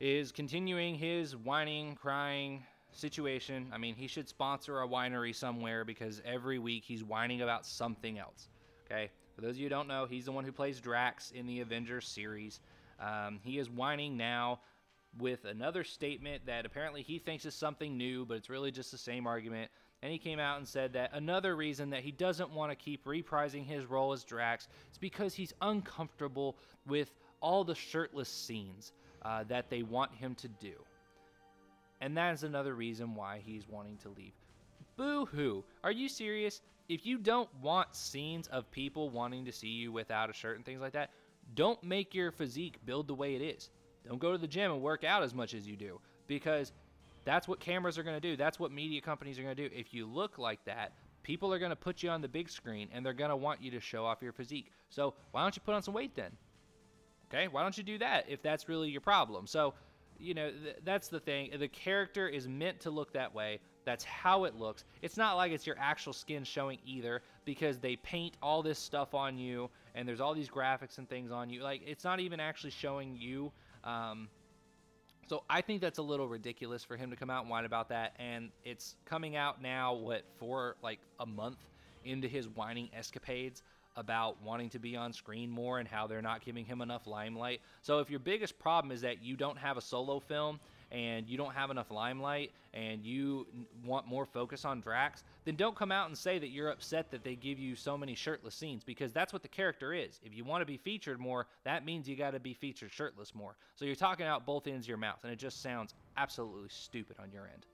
is 0.01 0.31
continuing 0.31 0.97
his 0.97 1.35
whining, 1.35 1.95
crying 1.95 2.63
situation. 2.93 3.71
I 3.73 3.79
mean, 3.79 3.95
he 3.95 4.07
should 4.07 4.29
sponsor 4.29 4.83
a 4.83 4.87
winery 4.87 5.35
somewhere 5.35 5.83
because 5.83 6.21
every 6.27 6.59
week 6.59 6.85
he's 6.85 7.03
whining 7.03 7.41
about 7.41 7.65
something 7.65 8.19
else. 8.19 8.49
Okay, 8.85 9.11
for 9.35 9.41
those 9.41 9.53
of 9.53 9.57
you 9.57 9.65
who 9.65 9.71
don't 9.71 9.89
know, 9.89 10.05
he's 10.05 10.27
the 10.27 10.33
one 10.33 10.45
who 10.45 10.53
plays 10.53 10.79
Drax 10.79 11.31
in 11.31 11.47
the 11.47 11.61
Avengers 11.61 12.07
series. 12.07 12.61
Um, 13.01 13.41
he 13.43 13.59
is 13.59 13.71
whining 13.71 14.19
now 14.19 14.61
with 15.19 15.47
another 15.47 15.85
statement 15.85 16.45
that 16.45 16.67
apparently 16.67 17.01
he 17.01 17.19
thinks 17.19 17.47
is 17.47 17.55
something 17.55 17.97
new, 17.97 18.27
but 18.27 18.37
it's 18.37 18.51
really 18.51 18.71
just 18.71 18.93
the 18.93 18.99
same 18.99 19.27
argument 19.27 19.71
and 20.03 20.11
he 20.11 20.19
came 20.19 20.39
out 20.39 20.59
and 20.59 20.67
said 20.67 20.95
that 20.95 21.11
another 21.13 21.55
reason 21.55 21.91
that 21.91 22.03
he 22.03 22.11
doesn't 22.11 22.51
want 22.51 22.73
to 22.73 22.77
keep 22.77 23.05
reprising 23.05 23.67
his 23.67 23.85
role 23.87 24.13
as 24.13 24.25
Drax 24.25 24.69
is 24.91 24.99
because 24.99 25.35
he's 25.35 25.53
uncomfortable 25.61 26.57
with 26.87 27.13
all 27.41 27.65
the 27.65 27.75
shirtless 27.75 28.29
scenes 28.29 28.93
uh, 29.23 29.45
that 29.49 29.69
they 29.69 29.83
want 29.83 30.15
him 30.15 30.35
to 30.37 30.49
do. 30.49 30.73
And 32.01 32.17
that 32.17 32.33
is 32.33 32.45
another 32.45 32.75
reason 32.75 33.15
why 33.15 33.43
he's 33.45 33.69
wanting 33.69 33.99
to 33.99 34.09
leave. 34.09 34.33
Boo 34.97 35.27
hoo. 35.27 35.65
Are 35.85 35.93
you 35.93 36.09
serious? 36.09 36.63
If 36.89 37.05
you 37.07 37.19
don't 37.19 37.49
want 37.63 37.95
scenes 37.95 38.47
of 38.49 38.71
people 38.71 39.11
wanting 39.11 39.45
to 39.45 39.53
see 39.53 39.69
you 39.69 39.93
without 39.93 40.31
a 40.31 40.33
shirt 40.33 40.57
and 40.57 40.65
things 40.65 40.81
like 40.81 40.93
that, 40.93 41.11
don't 41.55 41.83
make 41.83 42.15
your 42.15 42.31
physique 42.31 42.79
build 42.85 43.07
the 43.07 43.15
way 43.15 43.35
it 43.35 43.43
is. 43.43 43.69
Don't 44.07 44.19
go 44.19 44.33
to 44.33 44.39
the 44.39 44.47
gym 44.47 44.73
and 44.73 44.81
work 44.81 45.05
out 45.05 45.23
as 45.23 45.35
much 45.35 45.53
as 45.53 45.67
you 45.67 45.77
do 45.77 46.01
because 46.27 46.73
that's 47.25 47.47
what 47.47 47.61
cameras 47.61 47.99
are 47.99 48.03
going 48.03 48.17
to 48.17 48.21
do. 48.21 48.37
That's 48.37 48.59
what 48.59 48.73
media 48.73 49.01
companies 49.01 49.39
are 49.39 49.43
going 49.43 49.57
to 49.57 49.69
do. 49.69 49.75
If 49.75 49.93
you 49.93 50.07
look 50.07 50.39
like 50.39 50.65
that, 50.65 50.93
people 51.23 51.53
are 51.53 51.59
going 51.59 51.71
to 51.71 51.77
put 51.77 52.03
you 52.03 52.11
on 52.11 52.21
the 52.21 52.29
big 52.29 52.49
screen 52.49 52.89
and 52.93 53.05
they're 53.05 53.13
going 53.13 53.31
to 53.31 53.37
want 53.37 53.63
you 53.63 53.71
to 53.73 53.81
show 53.81 54.05
off 54.05 54.23
your 54.23 54.33
physique. 54.33 54.71
So 54.89 55.15
why 55.33 55.43
don't 55.43 55.55
you 55.55 55.63
put 55.65 55.75
on 55.75 55.83
some 55.83 55.95
weight 55.95 56.15
then? 56.15 56.33
Okay, 57.33 57.47
why 57.49 57.63
don't 57.63 57.77
you 57.77 57.85
do 57.85 57.99
that 57.99 58.25
if 58.29 58.43
that's 58.43 58.69
really 58.69 58.91
your 58.91 59.01
problem? 59.01 59.47
So, 59.47 59.75
you 60.19 60.35
know, 60.35 60.51
th- 60.51 60.77
that's 60.85 61.09
the 61.09 61.21
thing. 61.21 61.51
The 61.59 61.69
character 61.69 62.29
is 62.29 62.49
meant 62.49 62.81
to 62.81 62.91
look 62.91 63.13
that 63.13 63.33
way. 63.33 63.61
That's 63.85 64.05
how 64.05 64.45
it 64.45 64.57
looks. 64.57 64.85
It's 65.01 65.17
not 65.17 65.37
like 65.37 65.53
it's 65.53 65.67
your 65.67 65.77
actual 65.79 66.13
skin 66.13 66.45
showing 66.45 66.79
either 66.85 67.23
because 67.45 67.79
they 67.79 67.97
paint 67.97 68.37
all 68.43 68.63
this 68.63 68.79
stuff 68.79 69.15
on 69.15 69.39
you 69.39 69.71
and 69.95 70.07
there's 70.09 70.21
all 70.21 70.35
these 70.35 70.49
graphics 70.49 70.99
and 70.99 71.09
things 71.09 71.31
on 71.31 71.51
you. 71.51 71.63
Like, 71.63 71.83
it's 71.87 72.05
not 72.05 72.21
even 72.21 72.41
actually 72.41 72.71
showing 72.71 73.17
you. 73.17 73.53
Um, 73.85 74.29
so 75.31 75.45
I 75.49 75.61
think 75.61 75.81
that's 75.81 76.01
a 76.01 76.03
little 76.03 76.27
ridiculous 76.27 76.83
for 76.83 76.97
him 76.97 77.11
to 77.11 77.17
come 77.17 77.31
out 77.31 77.43
and 77.43 77.51
whine 77.51 77.65
about 77.65 77.91
that. 77.91 78.17
And 78.19 78.51
it's 78.65 78.97
coming 79.05 79.37
out 79.37 79.63
now, 79.63 79.95
what, 79.95 80.25
for 80.41 80.75
like 80.83 80.99
a 81.21 81.25
month 81.25 81.59
into 82.05 82.27
his 82.27 82.49
whining 82.49 82.89
escapades 82.93 83.63
about 83.95 84.43
wanting 84.43 84.71
to 84.71 84.81
be 84.81 84.97
on 84.97 85.13
screen 85.13 85.49
more 85.49 85.79
and 85.79 85.87
how 85.87 86.09
they're 86.09 86.21
not 86.21 86.45
giving 86.45 86.65
him 86.65 86.81
enough 86.81 87.07
limelight. 87.07 87.61
So 87.83 88.01
if 88.01 88.11
your 88.11 88.19
biggest 88.19 88.59
problem 88.59 88.91
is 88.91 89.03
that 89.03 89.23
you 89.23 89.37
don't 89.37 89.57
have 89.57 89.77
a 89.77 89.81
solo 89.81 90.19
film 90.19 90.59
and 90.91 91.29
you 91.29 91.37
don't 91.37 91.55
have 91.55 91.71
enough 91.71 91.91
limelight 91.91 92.53
and 92.75 93.05
you 93.05 93.47
want 93.85 94.07
more 94.07 94.27
focus 94.27 94.65
on 94.65 94.81
Drax, 94.81 95.25
then 95.45 95.57
don't 95.57 95.77
come 95.77 95.93
out 95.93 96.09
and 96.09 96.17
say 96.17 96.39
that 96.39 96.49
you're 96.49 96.71
upset 96.71 97.11
that 97.11 97.25
they 97.25 97.37
give 97.37 97.59
you 97.59 97.77
so 97.77 97.97
many 97.97 98.15
shirtless 98.15 98.55
scenes 98.55 98.85
because 98.85 99.13
that's 99.13 99.33
what 99.33 99.43
the 99.43 99.49
character 99.49 99.93
is. 99.93 100.21
If 100.25 100.37
you 100.37 100.45
want 100.45 100.63
to 100.63 100.67
be 100.67 100.77
featured 100.77 101.21
more, 101.21 101.47
that 101.65 101.85
means 101.85 102.09
you 102.09 102.17
got 102.17 102.33
to 102.33 102.41
be 102.41 102.55
featured 102.55 102.93
shirtless 102.93 103.35
more. 103.35 103.57
So 103.77 103.85
you're 103.85 103.95
talking 103.95 104.27
out 104.27 104.47
both 104.47 104.67
ends 104.67 104.87
of 104.87 104.89
your 104.89 104.99
mouth 104.99 105.21
and 105.23 105.33
it 105.33 105.39
just 105.39 105.63
sounds 105.63 105.95
absolutely 106.17 106.69
stupid 106.69 107.17
on 107.21 107.31
your 107.33 107.45
end. 107.45 107.67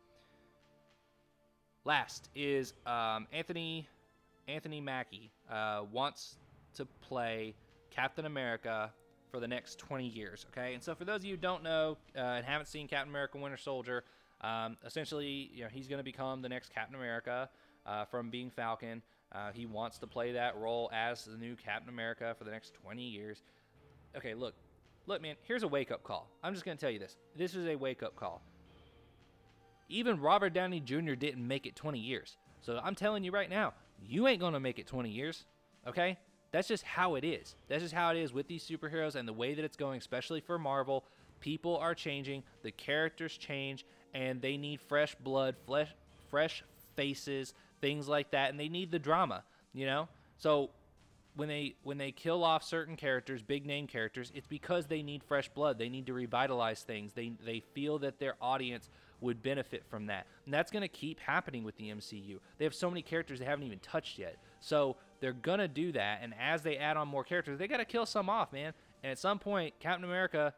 Last 1.84 2.30
is 2.34 2.74
um, 2.86 3.26
Anthony 3.32 3.88
Anthony 4.48 4.80
Mackie 4.80 5.30
uh, 5.50 5.82
wants 5.92 6.36
to 6.74 6.84
play 7.00 7.54
Captain 7.90 8.26
America 8.26 8.92
for 9.36 9.40
the 9.40 9.46
next 9.46 9.78
20 9.78 10.06
years. 10.06 10.46
Okay, 10.50 10.72
and 10.72 10.82
so 10.82 10.94
for 10.94 11.04
those 11.04 11.16
of 11.16 11.26
you 11.26 11.32
who 11.32 11.36
don't 11.36 11.62
know 11.62 11.98
uh, 12.16 12.20
and 12.20 12.46
haven't 12.46 12.68
seen 12.68 12.88
Captain 12.88 13.10
America: 13.10 13.36
Winter 13.36 13.58
Soldier, 13.58 14.02
um, 14.40 14.78
essentially, 14.82 15.50
you 15.52 15.62
know, 15.62 15.68
he's 15.70 15.88
going 15.88 15.98
to 15.98 16.04
become 16.04 16.40
the 16.40 16.48
next 16.48 16.74
Captain 16.74 16.96
America 16.96 17.50
uh, 17.84 18.06
from 18.06 18.30
being 18.30 18.48
Falcon. 18.48 19.02
Uh, 19.32 19.52
he 19.52 19.66
wants 19.66 19.98
to 19.98 20.06
play 20.06 20.32
that 20.32 20.56
role 20.56 20.90
as 20.90 21.26
the 21.26 21.36
new 21.36 21.54
Captain 21.54 21.90
America 21.90 22.34
for 22.38 22.44
the 22.44 22.50
next 22.50 22.72
20 22.82 23.02
years. 23.02 23.42
Okay, 24.16 24.32
look, 24.32 24.54
look, 25.04 25.20
man. 25.20 25.36
Here's 25.42 25.64
a 25.64 25.68
wake-up 25.68 26.02
call. 26.02 26.30
I'm 26.42 26.54
just 26.54 26.64
going 26.64 26.78
to 26.78 26.80
tell 26.80 26.90
you 26.90 26.98
this. 26.98 27.18
This 27.36 27.54
is 27.54 27.66
a 27.66 27.76
wake-up 27.76 28.16
call. 28.16 28.40
Even 29.90 30.18
Robert 30.18 30.54
Downey 30.54 30.80
Jr. 30.80 31.12
didn't 31.12 31.46
make 31.46 31.66
it 31.66 31.76
20 31.76 31.98
years. 31.98 32.38
So 32.62 32.80
I'm 32.82 32.94
telling 32.94 33.22
you 33.22 33.32
right 33.32 33.50
now, 33.50 33.74
you 34.02 34.28
ain't 34.28 34.40
going 34.40 34.54
to 34.54 34.60
make 34.60 34.78
it 34.78 34.86
20 34.86 35.10
years. 35.10 35.44
Okay? 35.86 36.16
That's 36.56 36.68
just 36.68 36.84
how 36.84 37.16
it 37.16 37.22
is. 37.22 37.54
That's 37.68 37.82
just 37.82 37.92
how 37.92 38.12
it 38.12 38.16
is 38.16 38.32
with 38.32 38.48
these 38.48 38.66
superheroes 38.66 39.14
and 39.14 39.28
the 39.28 39.32
way 39.34 39.52
that 39.52 39.62
it's 39.62 39.76
going, 39.76 39.98
especially 39.98 40.40
for 40.40 40.58
Marvel. 40.58 41.04
People 41.38 41.76
are 41.76 41.94
changing, 41.94 42.44
the 42.62 42.70
characters 42.70 43.36
change, 43.36 43.84
and 44.14 44.40
they 44.40 44.56
need 44.56 44.80
fresh 44.80 45.14
blood, 45.16 45.54
flesh, 45.66 45.94
fresh 46.30 46.64
faces, 46.94 47.52
things 47.82 48.08
like 48.08 48.30
that, 48.30 48.48
and 48.48 48.58
they 48.58 48.70
need 48.70 48.90
the 48.90 48.98
drama, 48.98 49.44
you 49.74 49.84
know? 49.84 50.08
So 50.38 50.70
when 51.34 51.50
they 51.50 51.74
when 51.82 51.98
they 51.98 52.10
kill 52.10 52.42
off 52.42 52.64
certain 52.64 52.96
characters, 52.96 53.42
big 53.42 53.66
name 53.66 53.86
characters, 53.86 54.32
it's 54.34 54.46
because 54.46 54.86
they 54.86 55.02
need 55.02 55.22
fresh 55.24 55.50
blood. 55.50 55.78
They 55.78 55.90
need 55.90 56.06
to 56.06 56.14
revitalize 56.14 56.80
things. 56.80 57.12
They 57.12 57.32
they 57.44 57.60
feel 57.74 57.98
that 57.98 58.18
their 58.18 58.36
audience 58.40 58.88
would 59.20 59.42
benefit 59.42 59.84
from 59.90 60.06
that. 60.06 60.26
And 60.46 60.54
that's 60.54 60.70
going 60.70 60.82
to 60.82 60.88
keep 60.88 61.20
happening 61.20 61.64
with 61.64 61.76
the 61.76 61.90
MCU. 61.90 62.38
They 62.58 62.64
have 62.64 62.74
so 62.74 62.90
many 62.90 63.02
characters 63.02 63.38
they 63.38 63.44
haven't 63.44 63.64
even 63.64 63.78
touched 63.80 64.18
yet. 64.18 64.36
So 64.60 64.96
they're 65.20 65.32
to 65.32 65.68
do 65.68 65.92
that 65.92 66.20
and 66.22 66.34
as 66.40 66.62
they 66.62 66.76
add 66.76 66.96
on 66.96 67.08
more 67.08 67.24
characters, 67.24 67.58
they 67.58 67.68
got 67.68 67.78
to 67.78 67.84
kill 67.84 68.06
some 68.06 68.28
off, 68.28 68.52
man. 68.52 68.72
And 69.02 69.12
at 69.12 69.18
some 69.18 69.38
point, 69.38 69.74
Captain 69.80 70.04
America 70.04 70.54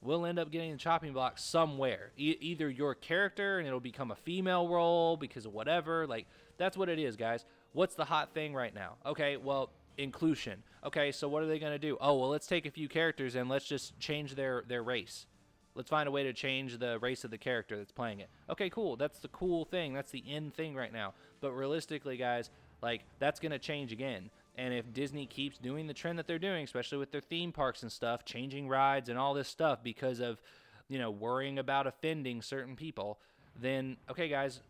will 0.00 0.26
end 0.26 0.38
up 0.38 0.50
getting 0.50 0.72
the 0.72 0.78
chopping 0.78 1.12
block 1.12 1.38
somewhere. 1.38 2.10
E- 2.18 2.36
either 2.40 2.68
your 2.68 2.94
character 2.94 3.58
and 3.58 3.66
it'll 3.66 3.80
become 3.80 4.10
a 4.10 4.16
female 4.16 4.68
role 4.68 5.16
because 5.16 5.46
of 5.46 5.52
whatever. 5.52 6.06
Like, 6.06 6.26
that's 6.58 6.76
what 6.76 6.88
it 6.88 6.98
is, 6.98 7.16
guys. 7.16 7.44
What's 7.72 7.94
the 7.94 8.04
hot 8.04 8.34
thing 8.34 8.52
right 8.54 8.74
now? 8.74 8.96
Okay, 9.06 9.36
well, 9.36 9.70
inclusion. 9.96 10.62
Okay, 10.84 11.12
so 11.12 11.28
what 11.28 11.42
are 11.42 11.46
they 11.46 11.58
to 11.72 11.78
do? 11.78 11.96
Oh, 12.00 12.18
well, 12.18 12.28
let's 12.28 12.46
take 12.46 12.66
a 12.66 12.70
few 12.70 12.88
characters 12.88 13.36
and 13.36 13.48
let's 13.48 13.64
just 13.64 13.98
change 13.98 14.34
their, 14.34 14.64
their 14.66 14.82
race. 14.82 15.26
Let's 15.74 15.88
find 15.88 16.06
a 16.06 16.12
way 16.12 16.24
to 16.24 16.34
change 16.34 16.78
the 16.78 16.98
race 16.98 17.24
of 17.24 17.30
the 17.30 17.38
character 17.38 17.78
that's 17.78 17.92
playing 17.92 18.20
it. 18.20 18.28
Okay, 18.50 18.68
cool. 18.68 18.96
That's 18.96 19.20
the 19.20 19.28
cool 19.28 19.64
thing. 19.64 19.94
That's 19.94 20.10
the 20.10 20.22
end 20.28 20.54
thing 20.54 20.74
right 20.74 20.92
now. 20.92 21.14
But 21.40 21.52
realistically, 21.52 22.18
guys, 22.18 22.50
like 22.82 23.02
that's 23.18 23.40
going 23.40 23.52
to 23.52 23.58
change 23.58 23.92
again. 23.92 24.30
And 24.56 24.74
if 24.74 24.92
Disney 24.92 25.24
keeps 25.24 25.56
doing 25.56 25.86
the 25.86 25.94
trend 25.94 26.18
that 26.18 26.26
they're 26.26 26.38
doing, 26.38 26.64
especially 26.64 26.98
with 26.98 27.10
their 27.10 27.22
theme 27.22 27.52
parks 27.52 27.82
and 27.82 27.90
stuff, 27.90 28.24
changing 28.24 28.68
rides 28.68 29.08
and 29.08 29.18
all 29.18 29.32
this 29.32 29.48
stuff 29.48 29.82
because 29.82 30.20
of, 30.20 30.42
you 30.88 30.98
know, 30.98 31.10
worrying 31.10 31.58
about 31.58 31.86
offending 31.86 32.42
certain 32.42 32.76
people, 32.76 33.18
then 33.58 33.96
okay, 34.10 34.28
guys, 34.28 34.60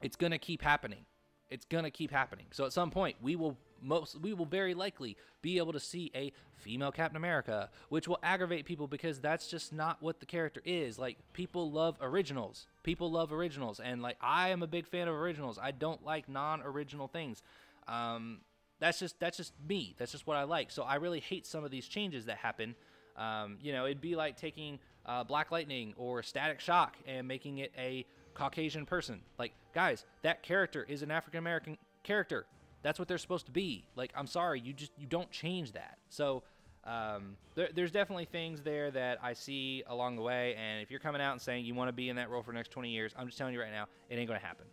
it's 0.00 0.16
going 0.16 0.32
to 0.32 0.38
keep 0.38 0.62
happening. 0.62 1.04
It's 1.50 1.66
going 1.66 1.84
to 1.84 1.90
keep 1.90 2.10
happening. 2.10 2.46
So 2.52 2.64
at 2.64 2.72
some 2.72 2.90
point, 2.90 3.16
we 3.20 3.36
will 3.36 3.58
most 3.82 4.20
we 4.20 4.32
will 4.32 4.46
very 4.46 4.74
likely 4.74 5.16
be 5.42 5.58
able 5.58 5.72
to 5.72 5.80
see 5.80 6.10
a 6.14 6.32
female 6.56 6.92
Captain 6.92 7.16
America, 7.16 7.70
which 7.88 8.06
will 8.06 8.18
aggravate 8.22 8.66
people 8.66 8.86
because 8.86 9.18
that's 9.18 9.48
just 9.48 9.72
not 9.72 10.02
what 10.02 10.20
the 10.20 10.26
character 10.26 10.60
is. 10.64 10.98
Like 10.98 11.18
people 11.32 11.70
love 11.70 11.96
originals. 12.00 12.66
People 12.82 13.10
love 13.10 13.32
originals 13.32 13.80
and 13.80 14.02
like 14.02 14.16
I 14.20 14.50
am 14.50 14.62
a 14.62 14.66
big 14.66 14.86
fan 14.86 15.08
of 15.08 15.14
originals. 15.14 15.58
I 15.60 15.70
don't 15.70 16.04
like 16.04 16.28
non-original 16.28 17.08
things. 17.08 17.42
Um, 17.88 18.40
that's 18.78 18.98
just 18.98 19.18
that's 19.20 19.36
just 19.36 19.52
me. 19.68 19.94
That's 19.98 20.12
just 20.12 20.26
what 20.26 20.36
I 20.36 20.44
like. 20.44 20.70
So 20.70 20.82
I 20.82 20.96
really 20.96 21.20
hate 21.20 21.46
some 21.46 21.64
of 21.64 21.70
these 21.70 21.86
changes 21.86 22.26
that 22.26 22.38
happen. 22.38 22.74
Um, 23.16 23.58
you 23.60 23.72
know, 23.72 23.84
it'd 23.84 24.00
be 24.00 24.16
like 24.16 24.36
taking 24.36 24.78
uh, 25.06 25.24
Black 25.24 25.50
Lightning 25.50 25.94
or 25.96 26.22
Static 26.22 26.60
Shock 26.60 26.96
and 27.06 27.28
making 27.28 27.58
it 27.58 27.72
a 27.76 28.06
Caucasian 28.34 28.86
person. 28.86 29.20
Like, 29.38 29.52
guys, 29.74 30.06
that 30.22 30.42
character 30.42 30.84
is 30.88 31.02
an 31.02 31.10
African 31.10 31.38
American 31.38 31.76
character. 32.02 32.46
That's 32.82 32.98
what 32.98 33.08
they're 33.08 33.18
supposed 33.18 33.46
to 33.46 33.52
be. 33.52 33.84
Like, 33.94 34.12
I'm 34.16 34.26
sorry, 34.26 34.60
you 34.60 34.72
just 34.72 34.92
you 34.96 35.06
don't 35.06 35.30
change 35.30 35.72
that. 35.72 35.98
So 36.08 36.42
um, 36.84 37.36
there, 37.54 37.68
there's 37.74 37.90
definitely 37.90 38.24
things 38.24 38.62
there 38.62 38.90
that 38.90 39.18
I 39.22 39.34
see 39.34 39.82
along 39.86 40.16
the 40.16 40.22
way. 40.22 40.54
And 40.54 40.82
if 40.82 40.90
you're 40.90 41.00
coming 41.00 41.20
out 41.20 41.32
and 41.32 41.40
saying 41.40 41.64
you 41.64 41.74
want 41.74 41.88
to 41.88 41.92
be 41.92 42.08
in 42.08 42.16
that 42.16 42.30
role 42.30 42.42
for 42.42 42.52
the 42.52 42.56
next 42.56 42.70
20 42.70 42.90
years, 42.90 43.12
I'm 43.18 43.26
just 43.26 43.38
telling 43.38 43.52
you 43.52 43.60
right 43.60 43.70
now, 43.70 43.86
it 44.08 44.16
ain't 44.16 44.28
going 44.28 44.40
to 44.40 44.46
happen. 44.46 44.66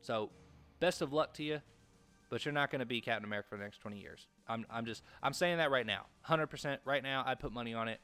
So 0.00 0.30
best 0.80 1.02
of 1.02 1.12
luck 1.12 1.34
to 1.34 1.42
you, 1.42 1.60
but 2.30 2.44
you're 2.44 2.54
not 2.54 2.70
going 2.70 2.80
to 2.80 2.86
be 2.86 3.00
Captain 3.00 3.24
America 3.24 3.48
for 3.50 3.58
the 3.58 3.64
next 3.64 3.78
20 3.78 3.98
years. 3.98 4.26
I'm, 4.48 4.64
I'm 4.70 4.86
just 4.86 5.02
I'm 5.22 5.32
saying 5.32 5.58
that 5.58 5.70
right 5.70 5.86
now, 5.86 6.06
100% 6.28 6.78
right 6.84 7.02
now. 7.02 7.22
I'd 7.26 7.38
put 7.38 7.52
money 7.52 7.74
on 7.74 7.88
it. 7.88 8.00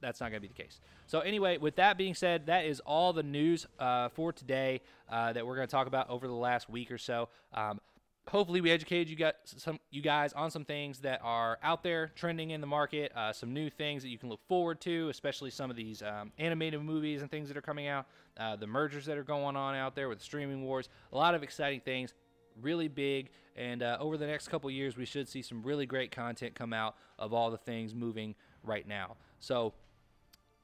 That's 0.00 0.20
not 0.20 0.30
going 0.30 0.40
to 0.40 0.48
be 0.48 0.52
the 0.54 0.62
case. 0.62 0.80
So 1.06 1.20
anyway, 1.20 1.58
with 1.58 1.76
that 1.76 1.98
being 1.98 2.14
said, 2.14 2.46
that 2.46 2.66
is 2.66 2.80
all 2.80 3.12
the 3.12 3.24
news 3.24 3.66
uh, 3.80 4.10
for 4.10 4.32
today 4.32 4.80
uh, 5.10 5.32
that 5.32 5.44
we're 5.44 5.56
going 5.56 5.66
to 5.66 5.72
talk 5.72 5.88
about 5.88 6.08
over 6.08 6.28
the 6.28 6.34
last 6.34 6.70
week 6.70 6.92
or 6.92 6.98
so. 6.98 7.28
Um, 7.52 7.80
hopefully 8.28 8.60
we 8.60 8.70
educated 8.70 9.08
you 9.08 9.16
guys 9.16 9.32
some 9.44 9.80
you 9.90 10.00
guys 10.00 10.32
on 10.32 10.50
some 10.50 10.64
things 10.64 11.00
that 11.00 11.20
are 11.24 11.58
out 11.62 11.82
there 11.82 12.12
trending 12.14 12.50
in 12.50 12.60
the 12.60 12.66
market 12.66 13.10
uh, 13.16 13.32
some 13.32 13.52
new 13.52 13.68
things 13.68 14.02
that 14.02 14.08
you 14.08 14.18
can 14.18 14.28
look 14.28 14.40
forward 14.48 14.80
to 14.80 15.08
especially 15.08 15.50
some 15.50 15.70
of 15.70 15.76
these 15.76 16.02
um, 16.02 16.30
animated 16.38 16.80
movies 16.82 17.20
and 17.22 17.30
things 17.30 17.48
that 17.48 17.56
are 17.56 17.62
coming 17.62 17.88
out 17.88 18.06
uh, 18.38 18.54
the 18.56 18.66
mergers 18.66 19.06
that 19.06 19.18
are 19.18 19.24
going 19.24 19.56
on 19.56 19.74
out 19.74 19.94
there 19.94 20.08
with 20.08 20.18
the 20.18 20.24
streaming 20.24 20.62
wars 20.62 20.88
a 21.12 21.16
lot 21.16 21.34
of 21.34 21.42
exciting 21.42 21.80
things 21.80 22.14
really 22.60 22.88
big 22.88 23.30
and 23.56 23.82
uh, 23.82 23.96
over 24.00 24.16
the 24.16 24.26
next 24.26 24.48
couple 24.48 24.70
years 24.70 24.96
we 24.96 25.04
should 25.04 25.28
see 25.28 25.42
some 25.42 25.62
really 25.62 25.86
great 25.86 26.10
content 26.10 26.54
come 26.54 26.72
out 26.72 26.96
of 27.18 27.32
all 27.32 27.50
the 27.50 27.58
things 27.58 27.94
moving 27.94 28.34
right 28.62 28.86
now. 28.86 29.16
So 29.40 29.74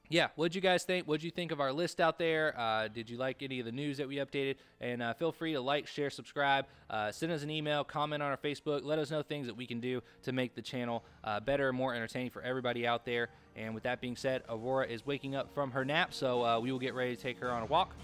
yeah, 0.08 0.28
what'd 0.36 0.54
you 0.54 0.60
guys 0.60 0.84
think? 0.84 1.06
What'd 1.06 1.22
you 1.22 1.30
think 1.30 1.52
of 1.52 1.60
our 1.60 1.72
list 1.72 2.00
out 2.00 2.18
there? 2.18 2.58
Uh, 2.58 2.88
did 2.88 3.10
you 3.10 3.18
like 3.18 3.42
any 3.42 3.60
of 3.60 3.66
the 3.66 3.72
news 3.72 3.98
that 3.98 4.08
we 4.08 4.16
updated? 4.16 4.56
And 4.80 5.02
uh, 5.02 5.12
feel 5.14 5.32
free 5.32 5.52
to 5.52 5.60
like, 5.60 5.86
share, 5.86 6.08
subscribe, 6.08 6.66
uh, 6.88 7.12
send 7.12 7.32
us 7.32 7.42
an 7.42 7.50
email, 7.50 7.84
comment 7.84 8.22
on 8.22 8.30
our 8.30 8.36
Facebook. 8.36 8.84
Let 8.84 8.98
us 8.98 9.10
know 9.10 9.22
things 9.22 9.46
that 9.46 9.56
we 9.56 9.66
can 9.66 9.80
do 9.80 10.02
to 10.22 10.32
make 10.32 10.54
the 10.54 10.62
channel 10.62 11.04
uh, 11.24 11.40
better 11.40 11.68
and 11.68 11.76
more 11.76 11.94
entertaining 11.94 12.30
for 12.30 12.42
everybody 12.42 12.86
out 12.86 13.04
there. 13.04 13.28
And 13.54 13.74
with 13.74 13.82
that 13.82 14.00
being 14.00 14.16
said, 14.16 14.44
Aurora 14.48 14.86
is 14.86 15.04
waking 15.04 15.34
up 15.34 15.52
from 15.52 15.72
her 15.72 15.84
nap, 15.84 16.14
so 16.14 16.44
uh, 16.44 16.60
we 16.60 16.72
will 16.72 16.78
get 16.78 16.94
ready 16.94 17.14
to 17.14 17.20
take 17.20 17.38
her 17.40 17.50
on 17.50 17.62
a 17.62 17.66
walk. 17.66 17.94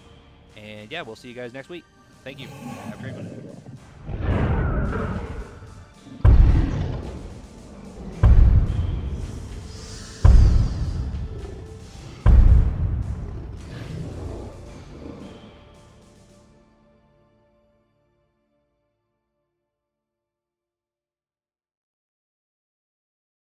And 0.57 0.91
yeah, 0.91 1.01
we'll 1.01 1.15
see 1.15 1.29
you 1.29 1.33
guys 1.33 1.53
next 1.53 1.69
week. 1.69 1.85
Thank 2.23 2.39
you. 2.39 2.47
Have 2.47 2.99
a 2.99 3.01
great 3.01 3.15
one. 3.15 5.21